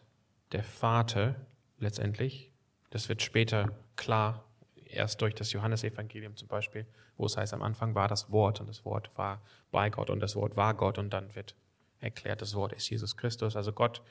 [0.51, 1.35] der Vater
[1.79, 2.51] letztendlich,
[2.89, 4.45] das wird später klar,
[4.85, 6.85] erst durch das Johannesevangelium zum Beispiel,
[7.17, 10.19] wo es heißt, am Anfang war das Wort und das Wort war bei Gott und
[10.19, 11.55] das Wort war Gott und dann wird
[12.01, 13.55] erklärt, das Wort ist Jesus Christus.
[13.55, 14.01] Also Gott,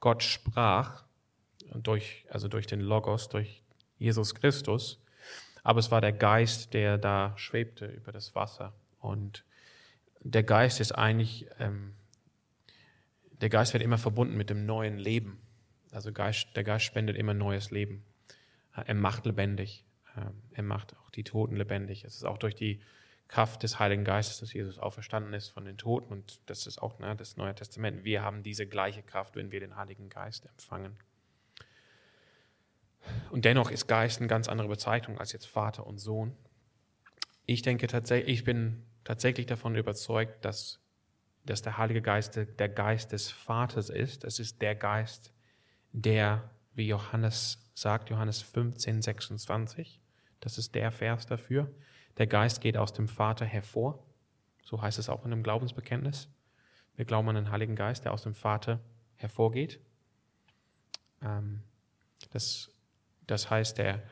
[0.00, 1.04] Gott sprach
[1.74, 3.62] durch, also durch den Logos, durch
[3.98, 5.02] Jesus Christus.
[5.62, 8.72] Aber es war der Geist, der da schwebte über das Wasser.
[8.98, 9.44] Und
[10.20, 11.94] der Geist ist eigentlich, ähm,
[13.40, 15.40] der Geist wird immer verbunden mit dem neuen Leben.
[15.92, 18.04] Also Geist, der Geist spendet immer neues Leben.
[18.72, 19.84] Er macht lebendig.
[20.16, 22.04] Ähm, er macht auch die Toten lebendig.
[22.04, 22.80] Es ist auch durch die
[23.30, 26.12] Kraft des Heiligen Geistes, dass Jesus auferstanden ist von den Toten.
[26.12, 28.02] Und das ist auch ne, das Neue Testament.
[28.02, 30.96] Wir haben diese gleiche Kraft, wenn wir den Heiligen Geist empfangen.
[33.30, 36.36] Und dennoch ist Geist eine ganz andere Bezeichnung als jetzt Vater und Sohn.
[37.46, 40.80] Ich denke tatsächlich, ich bin tatsächlich davon überzeugt, dass,
[41.44, 44.24] dass der Heilige Geist der Geist des Vaters ist.
[44.24, 45.32] Es ist der Geist,
[45.92, 50.00] der, wie Johannes sagt, Johannes 15, 26,
[50.40, 51.72] das ist der Vers dafür,
[52.18, 54.04] der Geist geht aus dem Vater hervor.
[54.62, 56.28] So heißt es auch in dem Glaubensbekenntnis.
[56.96, 58.80] Wir glauben an den Heiligen Geist, der aus dem Vater
[59.16, 59.80] hervorgeht.
[61.22, 61.62] Ähm,
[62.30, 62.70] das,
[63.26, 64.02] das heißt, der,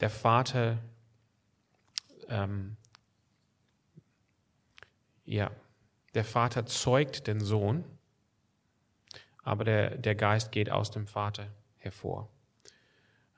[0.00, 0.78] der Vater,
[2.28, 2.76] ähm,
[5.24, 5.50] ja,
[6.14, 7.84] der Vater zeugt den Sohn,
[9.42, 12.30] aber der, der Geist geht aus dem Vater hervor.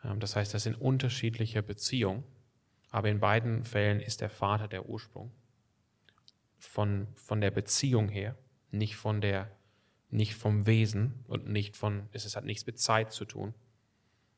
[0.04, 2.24] Ähm, das heißt, das sind unterschiedliche Beziehungen.
[2.90, 5.32] Aber in beiden Fällen ist der Vater der Ursprung.
[6.58, 8.36] Von, von der Beziehung her,
[8.70, 9.50] nicht von der,
[10.10, 13.54] nicht vom Wesen und nicht von, es hat nichts mit Zeit zu tun.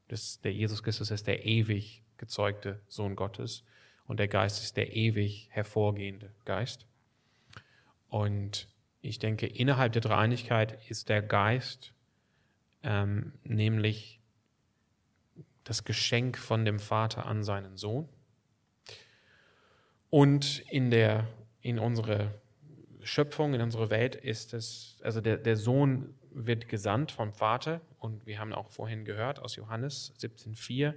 [0.09, 3.65] Das, der Jesus Christus ist der ewig gezeugte Sohn Gottes
[4.07, 6.87] und der Geist ist der ewig hervorgehende Geist.
[8.09, 8.69] Und
[9.01, 11.95] ich denke, innerhalb der Dreieinigkeit ist der Geist
[12.83, 14.21] ähm, nämlich
[15.65, 18.09] das Geschenk von dem Vater an seinen Sohn.
[20.11, 21.27] Und in der,
[21.63, 22.35] in unsere
[23.03, 28.27] Schöpfung, in unserer Welt ist es, also der, der Sohn wird gesandt vom Vater und
[28.27, 30.95] wir haben auch vorhin gehört aus Johannes 17,4,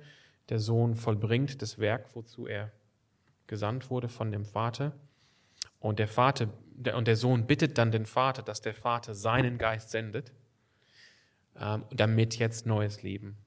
[0.49, 2.71] der Sohn vollbringt das Werk, wozu er
[3.47, 4.93] gesandt wurde von dem Vater.
[5.79, 9.57] Und der Vater, der, und der Sohn bittet dann den Vater, dass der Vater seinen
[9.57, 10.31] Geist sendet,
[11.59, 13.37] ähm, damit jetzt neues Leben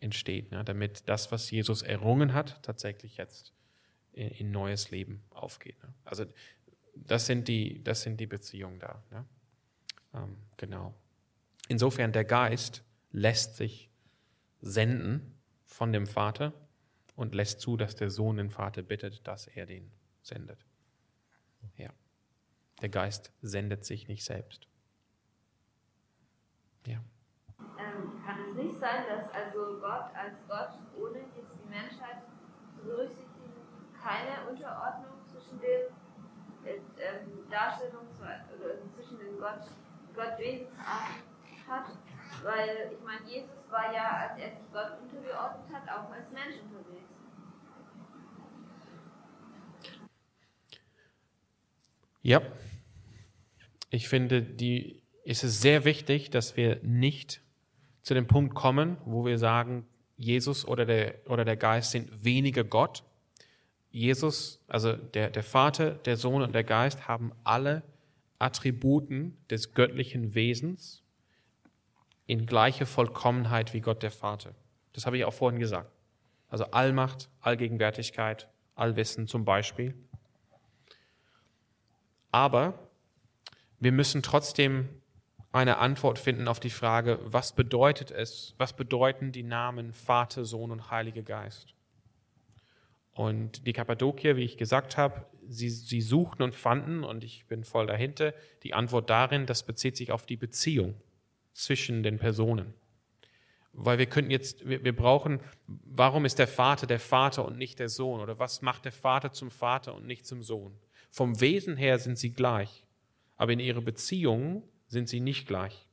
[0.00, 0.64] entsteht, ne?
[0.64, 3.52] damit das, was Jesus errungen hat, tatsächlich jetzt
[4.18, 5.80] in, in neues Leben aufgeht.
[5.82, 5.94] Ne?
[6.04, 6.26] Also
[6.94, 9.02] das sind die, das sind die Beziehungen da.
[9.10, 9.24] Ne?
[10.14, 10.94] Ähm, genau.
[11.68, 13.90] Insofern der Geist lässt sich
[14.60, 16.52] senden von dem Vater
[17.14, 19.90] und lässt zu, dass der Sohn den Vater bittet, dass er den
[20.22, 20.64] sendet.
[21.76, 21.90] Ja.
[22.80, 24.66] Der Geist sendet sich nicht selbst.
[26.86, 27.00] Ja.
[27.58, 32.22] Ähm, kann es nicht sein, dass also Gott als Gott, ohne jetzt die Menschheit
[32.74, 33.27] zu berücksichtigen,
[34.08, 35.92] keine Unterordnung zwischen den
[36.64, 38.08] äh, ähm, Darstellungen
[38.94, 39.60] zwischen den Gott,
[40.14, 41.22] Gottwesensarten
[41.68, 41.86] hat.
[42.42, 46.56] Weil ich meine, Jesus war ja, als er sich Gott untergeordnet hat, auch als Mensch
[46.62, 47.04] unterwegs.
[52.22, 52.40] Ja,
[53.90, 57.42] ich finde, die, ist es sehr wichtig, dass wir nicht
[58.02, 59.86] zu dem Punkt kommen, wo wir sagen,
[60.16, 63.04] Jesus oder der, oder der Geist sind weniger Gott
[63.98, 67.82] Jesus, also der, der Vater, der Sohn und der Geist haben alle
[68.38, 71.02] Attributen des göttlichen Wesens
[72.26, 74.54] in gleicher Vollkommenheit wie Gott der Vater.
[74.92, 75.90] Das habe ich auch vorhin gesagt.
[76.48, 79.94] Also Allmacht, Allgegenwärtigkeit, Allwissen zum Beispiel.
[82.30, 82.78] Aber
[83.80, 84.88] wir müssen trotzdem
[85.50, 90.70] eine Antwort finden auf die Frage, was bedeutet es, was bedeuten die Namen Vater, Sohn
[90.70, 91.74] und Heiliger Geist?
[93.18, 97.64] Und die Kappadokier, wie ich gesagt habe, sie, sie suchten und fanden, und ich bin
[97.64, 100.94] voll dahinter, die Antwort darin, das bezieht sich auf die Beziehung
[101.52, 102.74] zwischen den Personen.
[103.72, 107.80] Weil wir könnten jetzt, wir, wir brauchen, warum ist der Vater der Vater und nicht
[107.80, 108.20] der Sohn?
[108.20, 110.78] Oder was macht der Vater zum Vater und nicht zum Sohn?
[111.10, 112.84] Vom Wesen her sind sie gleich,
[113.36, 115.87] aber in ihrer Beziehung sind sie nicht gleich.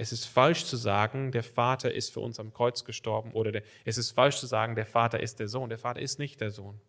[0.00, 3.62] Es ist falsch zu sagen, der Vater ist für uns am Kreuz gestorben oder der,
[3.84, 5.68] es ist falsch zu sagen, der Vater ist der Sohn.
[5.68, 6.80] Der Vater ist nicht der Sohn.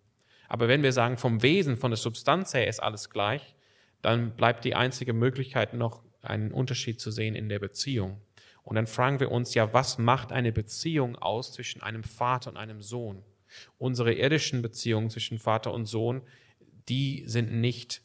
[0.48, 3.54] Aber wenn wir sagen, vom Wesen, von der Substanz her ist alles gleich,
[4.02, 8.22] dann bleibt die einzige Möglichkeit noch einen Unterschied zu sehen in der Beziehung.
[8.64, 12.56] Und dann fragen wir uns ja, was macht eine Beziehung aus zwischen einem Vater und
[12.56, 13.24] einem Sohn?
[13.78, 16.22] Unsere irdischen Beziehungen zwischen Vater und Sohn,
[16.88, 18.04] die sind nicht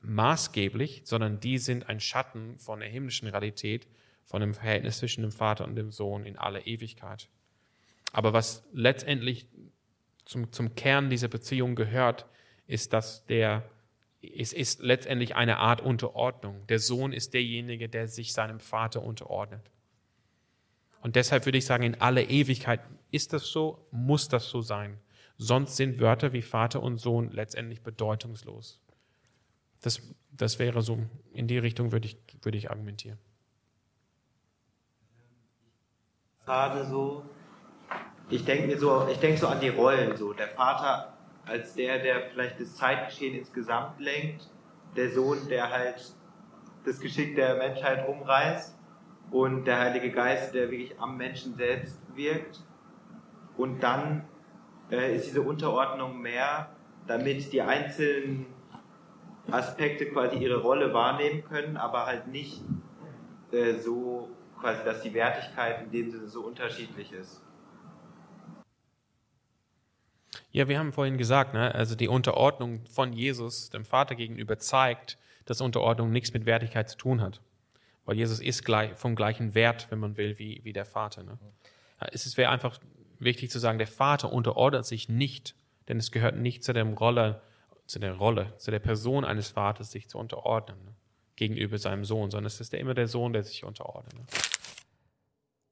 [0.00, 3.86] maßgeblich, sondern die sind ein Schatten von der himmlischen Realität,
[4.28, 7.28] von dem Verhältnis zwischen dem Vater und dem Sohn in aller Ewigkeit.
[8.12, 9.48] Aber was letztendlich
[10.26, 12.26] zum, zum Kern dieser Beziehung gehört,
[12.66, 13.68] ist, dass der,
[14.20, 16.66] es ist letztendlich eine Art Unterordnung.
[16.66, 19.70] Der Sohn ist derjenige, der sich seinem Vater unterordnet.
[21.00, 24.98] Und deshalb würde ich sagen, in aller Ewigkeit ist das so, muss das so sein.
[25.38, 28.82] Sonst sind Wörter wie Vater und Sohn letztendlich bedeutungslos.
[29.80, 30.02] Das,
[30.32, 30.98] das wäre so,
[31.32, 33.18] in die Richtung würde ich, würde ich argumentieren.
[36.48, 37.22] Gerade so,
[38.30, 40.32] ich denke mir so, ich denke so an die Rollen so.
[40.32, 41.12] Der Vater
[41.44, 44.48] als der, der vielleicht das Zeitgeschehen insgesamt lenkt,
[44.96, 46.14] der Sohn, der halt
[46.86, 48.74] das Geschick der Menschheit umreißt
[49.30, 52.60] und der Heilige Geist, der wirklich am Menschen selbst wirkt.
[53.58, 54.24] Und dann
[54.90, 56.70] äh, ist diese Unterordnung mehr,
[57.06, 58.46] damit die einzelnen
[59.50, 62.62] Aspekte quasi ihre Rolle wahrnehmen können, aber halt nicht
[63.52, 64.30] äh, so
[64.60, 67.42] quasi, dass die Wertigkeit in dem Sinne so unterschiedlich ist.
[70.50, 75.18] Ja, wir haben vorhin gesagt, ne, also die Unterordnung von Jesus dem Vater gegenüber zeigt,
[75.44, 77.40] dass Unterordnung nichts mit Wertigkeit zu tun hat.
[78.04, 81.22] Weil Jesus ist gleich, vom gleichen Wert, wenn man will, wie, wie der Vater.
[81.22, 81.38] Ne?
[82.12, 82.78] Es wäre einfach
[83.18, 85.54] wichtig zu sagen, der Vater unterordnet sich nicht,
[85.88, 87.42] denn es gehört nicht zu der Rolle,
[87.86, 90.94] zu der Rolle, zu der Person eines Vaters, sich zu unterordnen ne?
[91.38, 94.14] Gegenüber seinem Sohn, sondern es ist immer der Sohn, der sich unterordnet.
[94.14, 94.24] Ne?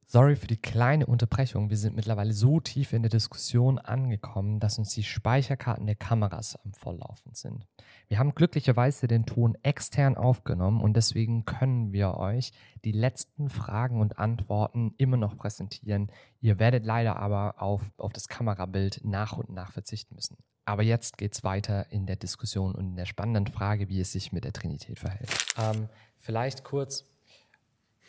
[0.09, 1.69] Sorry für die kleine Unterbrechung.
[1.69, 6.57] Wir sind mittlerweile so tief in der Diskussion angekommen, dass uns die Speicherkarten der Kameras
[6.64, 7.67] am Volllaufen sind.
[8.07, 12.53] Wir haben glücklicherweise den Ton extern aufgenommen und deswegen können wir euch
[12.85, 16.12] die letzten Fragen und Antworten immer noch präsentieren.
[16.41, 20.37] Ihr werdet leider aber auf, auf das Kamerabild nach und nach verzichten müssen.
[20.67, 24.12] Aber jetzt geht es weiter in der Diskussion und in der spannenden Frage, wie es
[24.12, 25.31] sich mit der Trinität verhält.
[25.57, 25.89] Ähm,
[26.19, 27.05] vielleicht kurz.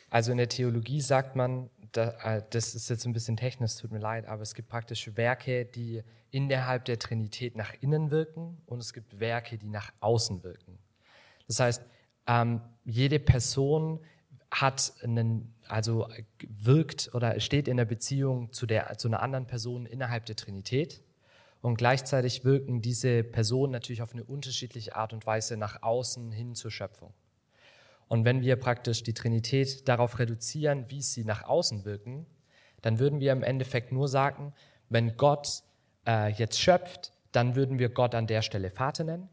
[0.09, 3.99] Also in der Theologie sagt man, äh, das ist jetzt ein bisschen technisch, tut mir
[3.99, 8.91] leid, aber es gibt praktisch Werke, die innerhalb der Trinität nach innen wirken und es
[8.91, 10.79] gibt Werke, die nach außen wirken.
[11.47, 11.83] Das heißt,
[12.25, 13.99] ähm, jede Person
[14.49, 16.07] hat einen, also
[16.47, 21.03] wirkt oder steht in der Beziehung zu, der, zu einer anderen Person innerhalb der Trinität
[21.61, 26.55] und gleichzeitig wirken diese Personen natürlich auf eine unterschiedliche Art und Weise nach außen hin
[26.55, 27.13] zur Schöpfung.
[28.07, 32.25] Und wenn wir praktisch die Trinität darauf reduzieren, wie sie nach außen wirken,
[32.81, 34.53] dann würden wir im Endeffekt nur sagen,
[34.89, 35.63] wenn Gott
[36.05, 39.29] äh, jetzt schöpft, dann würden wir Gott an der Stelle Vater nennen.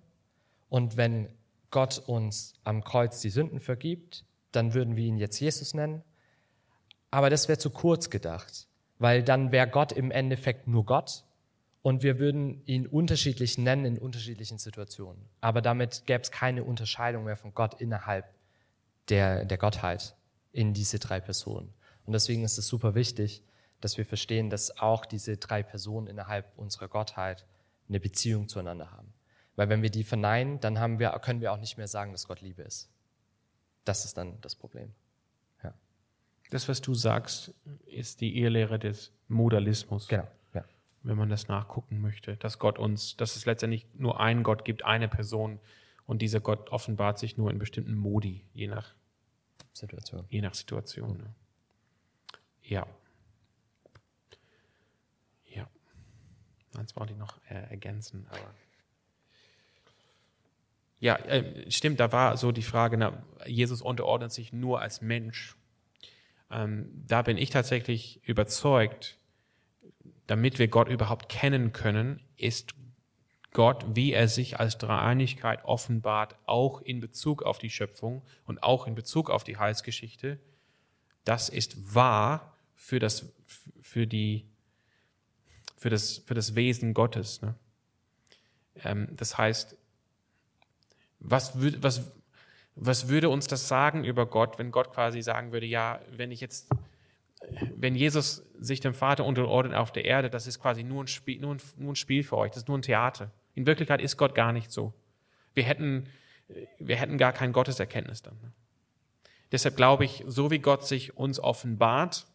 [0.68, 1.28] Und wenn
[1.70, 6.02] Gott uns am Kreuz die Sünden vergibt, dann würden wir ihn jetzt Jesus nennen.
[7.10, 8.66] Aber das wäre zu kurz gedacht,
[8.98, 11.24] weil dann wäre Gott im Endeffekt nur Gott
[11.84, 15.28] und wir würden ihn unterschiedlich nennen in unterschiedlichen Situationen.
[15.42, 18.24] Aber damit gäbe es keine Unterscheidung mehr von Gott innerhalb
[19.10, 20.16] der, der Gottheit
[20.50, 21.74] in diese drei Personen.
[22.06, 23.42] Und deswegen ist es super wichtig,
[23.82, 27.44] dass wir verstehen, dass auch diese drei Personen innerhalb unserer Gottheit
[27.86, 29.12] eine Beziehung zueinander haben.
[29.54, 32.26] Weil wenn wir die verneinen, dann haben wir, können wir auch nicht mehr sagen, dass
[32.26, 32.88] Gott Liebe ist.
[33.84, 34.94] Das ist dann das Problem.
[35.62, 35.74] Ja.
[36.48, 37.52] Das, was du sagst,
[37.84, 40.08] ist die Ehelehre des Modalismus.
[40.08, 40.26] Genau.
[41.04, 44.84] Wenn man das nachgucken möchte, dass Gott uns, dass es letztendlich nur einen Gott gibt,
[44.84, 45.60] eine Person,
[46.06, 48.94] und dieser Gott offenbart sich nur in bestimmten Modi, je nach
[49.72, 50.24] Situation.
[50.28, 51.16] Je nach Situation.
[51.16, 51.34] Ne?
[52.62, 52.86] Ja.
[55.46, 55.68] Ja.
[56.76, 58.54] Eins wollte ich noch äh, ergänzen, aber.
[61.00, 65.56] Ja, äh, stimmt, da war so die Frage, na, Jesus unterordnet sich nur als Mensch.
[66.50, 69.18] Ähm, da bin ich tatsächlich überzeugt,
[70.26, 72.74] damit wir Gott überhaupt kennen können, ist
[73.52, 78.86] Gott, wie er sich als Dreieinigkeit offenbart, auch in Bezug auf die Schöpfung und auch
[78.86, 80.40] in Bezug auf die Heilsgeschichte,
[81.24, 83.32] das ist wahr für das,
[83.80, 84.44] für die,
[85.76, 87.42] für das, für das Wesen Gottes.
[87.42, 87.54] Ne?
[88.82, 89.76] Ähm, das heißt,
[91.20, 92.12] was, würd, was,
[92.74, 96.40] was würde uns das sagen über Gott, wenn Gott quasi sagen würde, ja, wenn ich
[96.40, 96.68] jetzt,
[97.76, 101.40] wenn Jesus sich dem Vater unterordnet auf der Erde, das ist quasi nur ein Spiel,
[101.40, 103.30] nur ein, nur ein Spiel für euch, das ist nur ein Theater.
[103.54, 104.92] In Wirklichkeit ist Gott gar nicht so.
[105.54, 106.08] Wir hätten,
[106.78, 108.38] wir hätten gar kein Gotteserkenntnis dann.
[109.52, 112.26] Deshalb glaube ich, so wie Gott sich uns offenbart,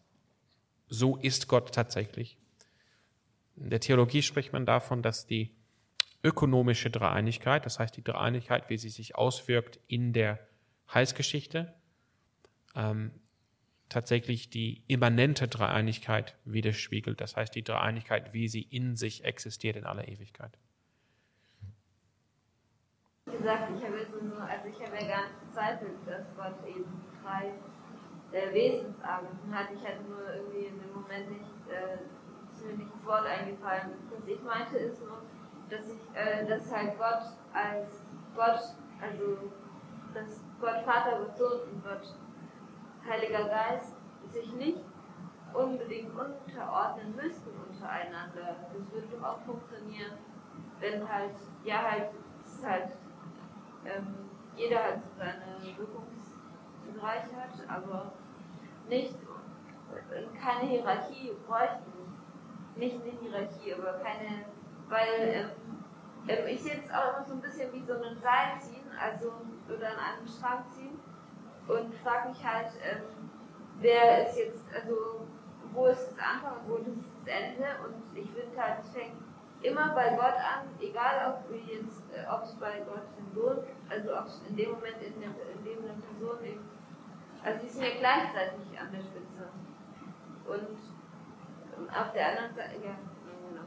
[0.88, 2.38] so ist Gott tatsächlich.
[3.56, 5.50] In der Theologie spricht man davon, dass die
[6.22, 10.38] ökonomische Dreieinigkeit, das heißt die Dreieinigkeit, wie sie sich auswirkt in der
[10.92, 11.72] Heilsgeschichte,
[12.74, 13.10] ähm,
[13.90, 17.20] tatsächlich die immanente Dreieinigkeit widerspiegelt.
[17.20, 20.56] Das heißt die Dreieinigkeit, wie sie in sich existiert in aller Ewigkeit
[23.40, 26.84] gesagt, ich habe jetzt nur, also ich habe ja gar nicht bezweifelt, dass Gott eben
[27.22, 27.52] drei
[28.32, 29.68] äh, Wesensarten hat.
[29.74, 32.04] Ich hatte nur irgendwie in dem Moment nicht, äh,
[32.52, 33.92] ist mir nicht das Wort eingefallen.
[34.10, 35.22] Was ich meinte ist nur,
[35.70, 38.60] dass ich, äh, dass halt Gott als Gott,
[39.00, 39.50] also
[40.12, 42.14] dass Gott Vater, Gott Sohn und Gott
[43.10, 43.96] Heiliger Geist
[44.30, 44.84] sich nicht
[45.52, 48.56] unbedingt unterordnen müssten untereinander.
[48.72, 50.12] Das würde doch auch funktionieren,
[50.78, 51.34] wenn halt,
[51.64, 52.10] ja halt,
[52.44, 52.92] ist halt,
[53.84, 58.12] ähm, jeder halt so seine Wirkungsbereiche hat, aber
[58.88, 59.16] nicht,
[60.40, 61.90] keine Hierarchie bräuchten.
[62.76, 64.44] Nicht eine Hierarchie, aber keine,
[64.88, 65.50] weil ähm,
[66.28, 69.32] ähm, ich sehe es auch immer so ein bisschen wie so ein Seil ziehen, also
[69.66, 70.99] oder an einem Strang ziehen
[71.70, 73.02] und frage mich halt, ähm,
[73.80, 75.26] wer ist jetzt, also
[75.72, 76.88] wo ist das Anfang und wo ist
[77.24, 79.14] das Ende und ich finde halt, es fängt
[79.62, 83.58] immer bei Gott an, egal ob wir jetzt, äh, ob es bei Gott im Sohn,
[83.88, 86.68] also ob es in dem Moment in, der, eine Person eben,
[87.42, 89.48] also die sind ja gleichzeitig an der Spitze.
[90.46, 92.96] Und auf der anderen Seite, ja,
[93.48, 93.64] genau.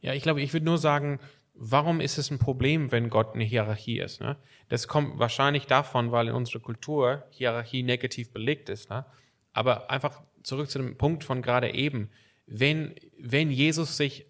[0.00, 1.20] Ja, ich glaube, ich würde nur sagen,
[1.54, 4.20] warum ist es ein Problem, wenn Gott eine Hierarchie ist?
[4.20, 4.36] Ne?
[4.68, 8.90] Das kommt wahrscheinlich davon, weil in unserer Kultur Hierarchie negativ belegt ist.
[8.90, 9.04] Ne?
[9.52, 12.10] Aber einfach zurück zu dem Punkt von gerade eben.
[12.46, 14.26] Wenn, wenn Jesus sich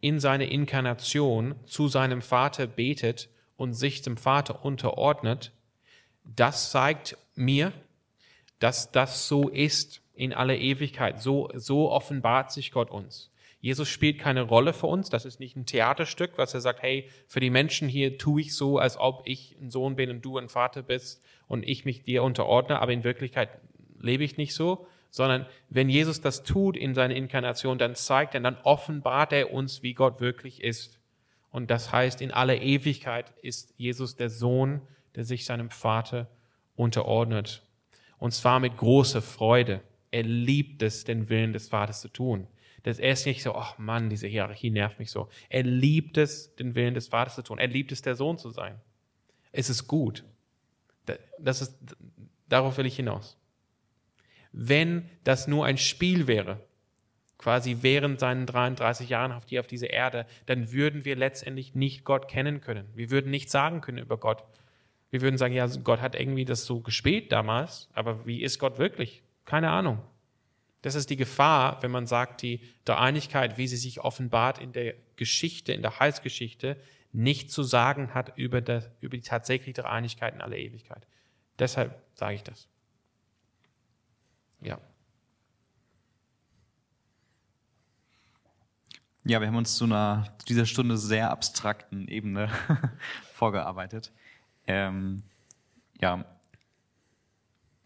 [0.00, 5.52] in seine Inkarnation zu seinem Vater betet und sich dem Vater unterordnet,
[6.24, 7.72] das zeigt mir,
[8.58, 11.20] dass das so ist in aller Ewigkeit.
[11.22, 13.30] So, so offenbart sich Gott uns.
[13.60, 15.10] Jesus spielt keine Rolle für uns.
[15.10, 18.54] Das ist nicht ein Theaterstück, was er sagt, hey, für die Menschen hier tue ich
[18.54, 22.02] so, als ob ich ein Sohn bin und du ein Vater bist und ich mich
[22.02, 23.50] dir unterordne, aber in Wirklichkeit
[24.00, 28.40] lebe ich nicht so, sondern wenn Jesus das tut in seiner Inkarnation, dann zeigt er,
[28.40, 30.98] dann offenbart er uns, wie Gott wirklich ist.
[31.50, 34.82] Und das heißt, in aller Ewigkeit ist Jesus der Sohn,
[35.14, 36.28] der sich seinem Vater
[36.74, 37.62] unterordnet.
[38.18, 39.80] Und zwar mit großer Freude.
[40.10, 42.46] Er liebt es, den Willen des Vaters zu tun.
[42.86, 45.28] Das er ist nicht so, ach Mann, diese Hierarchie nervt mich so.
[45.48, 47.58] Er liebt es, den Willen des Vaters zu tun.
[47.58, 48.80] Er liebt es, der Sohn zu sein.
[49.50, 50.22] Es ist gut.
[51.40, 51.76] Das ist,
[52.48, 53.36] darauf will ich hinaus.
[54.52, 56.60] Wenn das nur ein Spiel wäre,
[57.38, 62.04] quasi während seinen 33 Jahren auf, die, auf dieser Erde, dann würden wir letztendlich nicht
[62.04, 62.86] Gott kennen können.
[62.94, 64.44] Wir würden nichts sagen können über Gott.
[65.10, 68.78] Wir würden sagen, ja, Gott hat irgendwie das so gespielt damals, aber wie ist Gott
[68.78, 69.24] wirklich?
[69.44, 69.98] Keine Ahnung.
[70.86, 74.94] Das ist die Gefahr, wenn man sagt, die Dreieinigkeit, wie sie sich offenbart in der
[75.16, 76.80] Geschichte, in der Heilsgeschichte,
[77.10, 81.04] nicht zu sagen hat über, das, über die tatsächliche Dreieinigkeit in aller Ewigkeit.
[81.58, 82.68] Deshalb sage ich das.
[84.60, 84.78] Ja.
[89.24, 92.48] Ja, wir haben uns zu einer zu dieser Stunde sehr abstrakten Ebene
[93.34, 94.12] vorgearbeitet.
[94.68, 95.24] Ähm,
[96.00, 96.24] ja,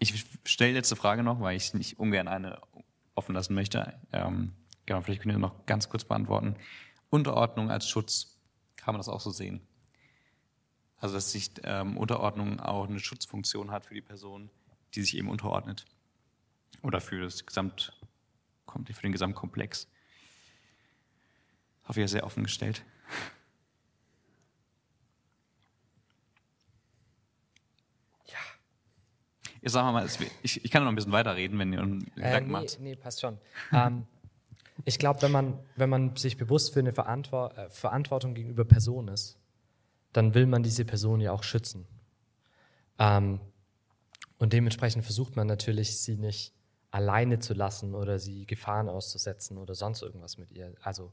[0.01, 2.61] ich stelle letzte Frage noch, weil ich nicht ungern eine
[3.21, 4.01] offen lassen möchte.
[4.12, 4.55] Ähm,
[4.87, 6.57] genau, vielleicht könnt ihr noch ganz kurz beantworten.
[7.11, 8.41] Unterordnung als Schutz,
[8.77, 9.61] kann man das auch so sehen?
[10.97, 14.49] Also, dass sich ähm, Unterordnung auch eine Schutzfunktion hat für die Person,
[14.95, 15.85] die sich eben unterordnet.
[16.83, 17.93] Oder für das Gesamt,
[18.66, 19.87] für den Gesamtkomplex.
[21.87, 22.85] Hoffe, ihr sehr offen gestellt.
[29.62, 30.06] Ich sag mal,
[30.42, 32.80] ich, ich kann noch ein bisschen weiterreden, wenn ihr einen äh, Gedanken nee, macht.
[32.80, 33.38] Nee, passt schon.
[33.72, 34.06] ähm,
[34.84, 39.08] ich glaube, wenn man, wenn man sich bewusst für eine Verantwort äh, Verantwortung gegenüber Person
[39.08, 39.38] ist,
[40.12, 41.86] dann will man diese Person ja auch schützen.
[42.98, 43.40] Ähm,
[44.38, 46.54] und dementsprechend versucht man natürlich, sie nicht
[46.90, 50.74] alleine zu lassen oder sie Gefahren auszusetzen oder sonst irgendwas mit ihr.
[50.82, 51.12] Also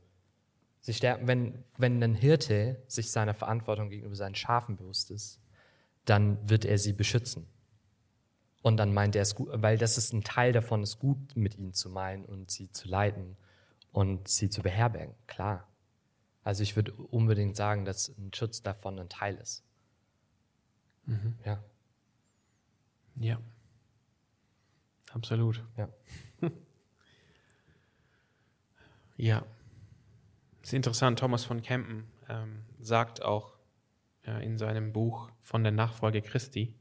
[0.81, 5.39] sie sterben, wenn, wenn ein Hirte sich seiner Verantwortung gegenüber seinen Schafen bewusst ist,
[6.05, 7.47] dann wird er sie beschützen.
[8.61, 11.57] Und dann meint er es gut, weil das ist ein Teil davon, es gut mit
[11.57, 13.37] ihnen zu meinen und sie zu leiten
[13.91, 15.15] und sie zu beherbergen.
[15.27, 15.67] Klar.
[16.43, 19.63] Also ich würde unbedingt sagen, dass ein Schutz davon ein Teil ist.
[21.05, 21.37] Mhm.
[21.45, 21.63] Ja.
[23.15, 23.39] Ja.
[25.11, 25.63] Absolut.
[25.77, 25.89] Ja.
[29.17, 29.45] ja.
[30.61, 31.19] Das ist interessant.
[31.19, 33.57] Thomas von Kempen ähm, sagt auch
[34.25, 36.75] äh, in seinem Buch von der Nachfolge Christi,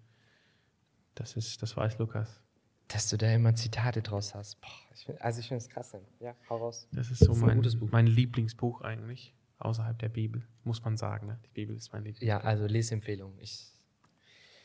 [1.17, 2.41] das ist, das weiß Lukas.
[2.89, 4.61] Dass du da immer Zitate draus hast.
[4.61, 5.97] Boah, ich find, also ich finde es krass.
[6.21, 6.87] Ja, hau raus.
[6.93, 7.39] Das ist so das
[7.75, 11.27] ist mein, mein Lieblingsbuch eigentlich, außerhalb der Bibel, muss man sagen.
[11.27, 11.39] Ne?
[11.47, 12.29] Die Bibel ist mein Lieblingsbuch.
[12.29, 13.35] Ja, also Lesempfehlung.
[13.41, 13.73] Ich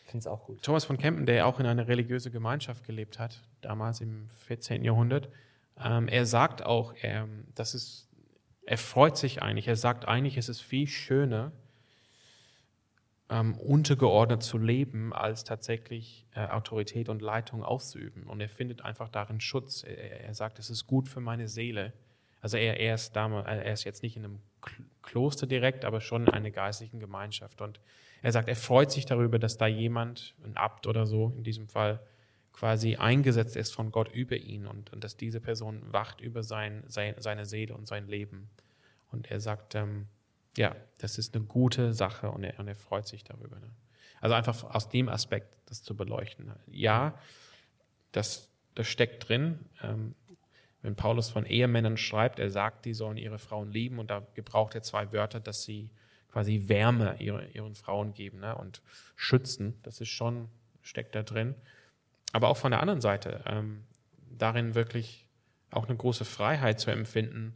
[0.06, 0.62] finde es auch gut.
[0.62, 4.84] Thomas von Kempen, der auch in einer religiösen Gemeinschaft gelebt hat, damals im 14.
[4.84, 5.30] Jahrhundert,
[5.78, 8.08] ähm, er sagt auch, er, das ist,
[8.66, 9.68] er freut sich eigentlich.
[9.68, 11.54] Er sagt eigentlich, es ist viel schöner,
[13.32, 18.24] ähm, untergeordnet zu leben, als tatsächlich äh, Autorität und Leitung auszuüben.
[18.24, 19.84] Und er findet einfach darin Schutz.
[19.84, 21.94] Er, er sagt, es ist gut für meine Seele.
[22.42, 24.40] Also er, er, ist damals, äh, er ist jetzt nicht in einem
[25.02, 27.62] Kloster direkt, aber schon in einer geistlichen Gemeinschaft.
[27.62, 27.80] Und
[28.22, 31.70] er sagt, er freut sich darüber, dass da jemand, ein Abt oder so in diesem
[31.70, 32.02] Fall,
[32.52, 36.84] quasi eingesetzt ist von Gott über ihn und, und dass diese Person wacht über sein,
[36.88, 38.50] sein, seine Seele und sein Leben.
[39.10, 40.08] Und er sagt, ähm,
[40.58, 43.60] ja, das ist eine gute Sache und er, und er freut sich darüber.
[43.60, 43.72] Ne?
[44.20, 46.52] Also einfach aus dem Aspekt das zu beleuchten.
[46.68, 47.18] Ja,
[48.12, 49.60] das, das steckt drin.
[49.82, 50.16] Ähm,
[50.82, 54.76] wenn Paulus von Ehemännern schreibt, er sagt, die sollen ihre Frauen lieben und da gebraucht
[54.76, 55.90] er zwei Wörter, dass sie
[56.32, 58.82] quasi Wärme ihre, ihren Frauen geben ne, und
[59.16, 59.78] schützen.
[59.84, 60.50] Das ist schon,
[60.82, 61.56] steckt da drin.
[62.32, 63.84] Aber auch von der anderen Seite, ähm,
[64.30, 65.28] darin wirklich
[65.70, 67.54] auch eine große Freiheit zu empfinden,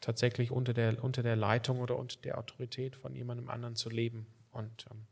[0.00, 4.26] tatsächlich unter der, unter der Leitung oder unter der Autorität von jemandem anderen zu leben.
[4.52, 5.06] Und ähm,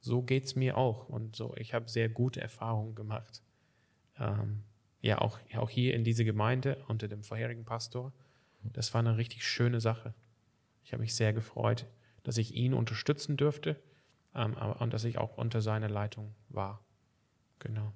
[0.00, 1.08] so geht es mir auch.
[1.08, 3.42] Und so, ich habe sehr gute Erfahrungen gemacht.
[4.18, 4.62] Ähm,
[5.00, 8.12] ja, auch, auch hier in dieser Gemeinde unter dem vorherigen Pastor.
[8.62, 10.14] Das war eine richtig schöne Sache.
[10.82, 11.86] Ich habe mich sehr gefreut,
[12.24, 13.76] dass ich ihn unterstützen dürfte
[14.34, 16.84] ähm, und dass ich auch unter seiner Leitung war.
[17.58, 17.92] Genau.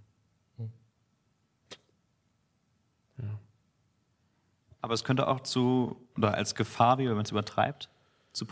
[4.83, 7.89] Aber es könnte auch zu, oder als Gefahr, wie wenn man es übertreibt,
[8.33, 8.47] zu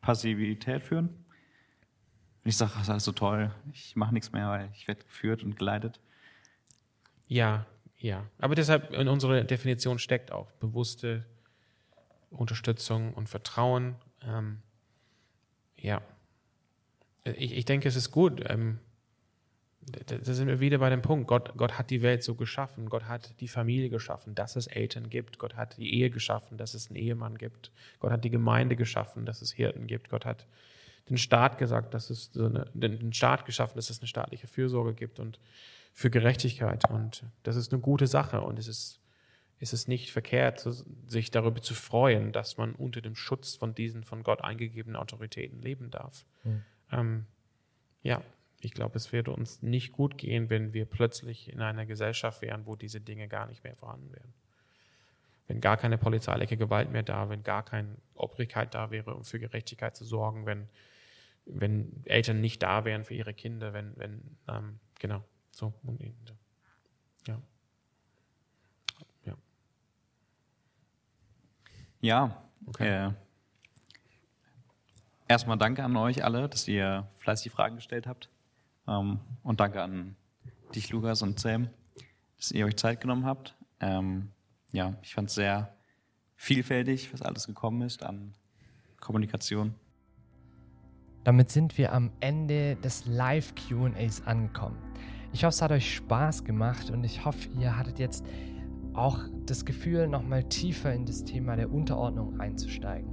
[0.00, 1.08] Passivität führen.
[2.42, 5.04] Wenn ich sage, das ist alles so toll, ich mache nichts mehr, weil ich werde
[5.04, 6.00] geführt und geleitet.
[7.26, 7.66] Ja,
[7.98, 8.24] ja.
[8.38, 11.26] Aber deshalb in unserer Definition steckt auch bewusste
[12.30, 13.96] Unterstützung und Vertrauen.
[14.22, 14.62] Ähm,
[15.76, 16.00] ja.
[17.24, 18.42] Ich, ich denke, es ist gut.
[18.48, 18.78] Ähm,
[19.84, 21.26] da sind wir wieder bei dem Punkt.
[21.26, 22.88] Gott, Gott hat die Welt so geschaffen.
[22.88, 25.38] Gott hat die Familie geschaffen, dass es Eltern gibt.
[25.38, 27.72] Gott hat die Ehe geschaffen, dass es einen Ehemann gibt.
[27.98, 30.08] Gott hat die Gemeinde geschaffen, dass es Hirten gibt.
[30.08, 30.46] Gott hat
[31.08, 34.94] den Staat gesagt, dass es so eine, den Staat geschaffen, dass es eine staatliche Fürsorge
[34.94, 35.40] gibt und
[35.92, 36.88] für Gerechtigkeit.
[36.88, 38.40] Und das ist eine gute Sache.
[38.40, 39.00] Und es ist,
[39.58, 40.66] es ist nicht verkehrt,
[41.08, 45.60] sich darüber zu freuen, dass man unter dem Schutz von diesen von Gott eingegebenen Autoritäten
[45.60, 46.24] leben darf.
[46.44, 46.62] Mhm.
[46.92, 47.26] Ähm,
[48.02, 48.22] ja,
[48.64, 52.64] ich glaube, es würde uns nicht gut gehen, wenn wir plötzlich in einer Gesellschaft wären,
[52.64, 54.32] wo diese Dinge gar nicht mehr vorhanden wären.
[55.48, 59.40] Wenn gar keine polizeiliche Gewalt mehr da, wenn gar keine Obrigkeit da wäre, um für
[59.40, 60.68] Gerechtigkeit zu sorgen, wenn,
[61.44, 65.72] wenn Eltern nicht da wären für ihre Kinder, wenn, wenn ähm, genau, so.
[67.26, 67.42] Ja.
[69.24, 69.36] Ja.
[72.00, 73.08] Ja, okay.
[73.08, 73.12] Äh,
[75.26, 78.30] erstmal danke an euch alle, dass ihr fleißig Fragen gestellt habt.
[78.88, 80.16] Ähm, und danke an
[80.74, 81.68] dich, Lukas und Sam,
[82.36, 83.56] dass ihr euch Zeit genommen habt.
[83.80, 84.32] Ähm,
[84.72, 85.74] ja, ich fand es sehr
[86.36, 88.34] vielfältig, was alles gekommen ist an
[89.00, 89.74] Kommunikation.
[91.24, 94.76] Damit sind wir am Ende des Live-QAs angekommen.
[95.32, 98.24] Ich hoffe, es hat euch Spaß gemacht und ich hoffe, ihr hattet jetzt
[98.92, 103.08] auch das Gefühl, nochmal tiefer in das Thema der Unterordnung einzusteigen.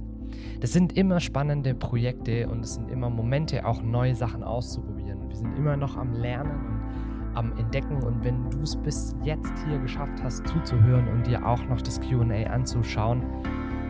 [0.60, 4.99] Das sind immer spannende Projekte und es sind immer Momente, auch neue Sachen auszuprobieren.
[5.30, 8.02] Wir sind immer noch am Lernen und am Entdecken.
[8.02, 12.00] Und wenn du es bis jetzt hier geschafft hast, zuzuhören und dir auch noch das
[12.00, 13.22] QA anzuschauen,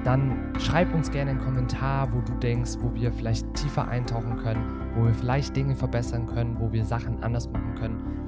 [0.05, 4.63] dann schreib uns gerne einen Kommentar, wo du denkst, wo wir vielleicht tiefer eintauchen können,
[4.95, 8.21] wo wir vielleicht Dinge verbessern können, wo wir Sachen anders machen können.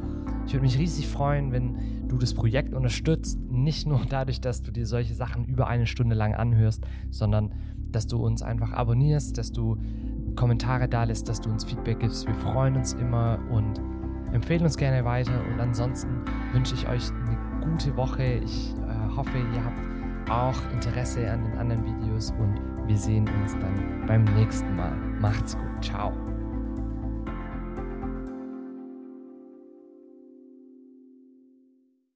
[0.47, 4.70] Ich würde mich riesig freuen, wenn du das Projekt unterstützt, nicht nur dadurch, dass du
[4.70, 7.52] dir solche Sachen über eine Stunde lang anhörst, sondern
[7.90, 9.78] dass du uns einfach abonnierst, dass du
[10.37, 12.27] Kommentare da lässt, dass du uns Feedback gibst.
[12.27, 13.81] Wir freuen uns immer und
[14.33, 15.33] empfehlen uns gerne weiter.
[15.53, 18.41] Und ansonsten wünsche ich euch eine gute Woche.
[18.45, 19.81] Ich äh, hoffe, ihr habt
[20.31, 24.97] auch Interesse an den anderen Videos und wir sehen uns dann beim nächsten Mal.
[25.21, 25.85] Macht's gut.
[25.85, 26.32] Ciao.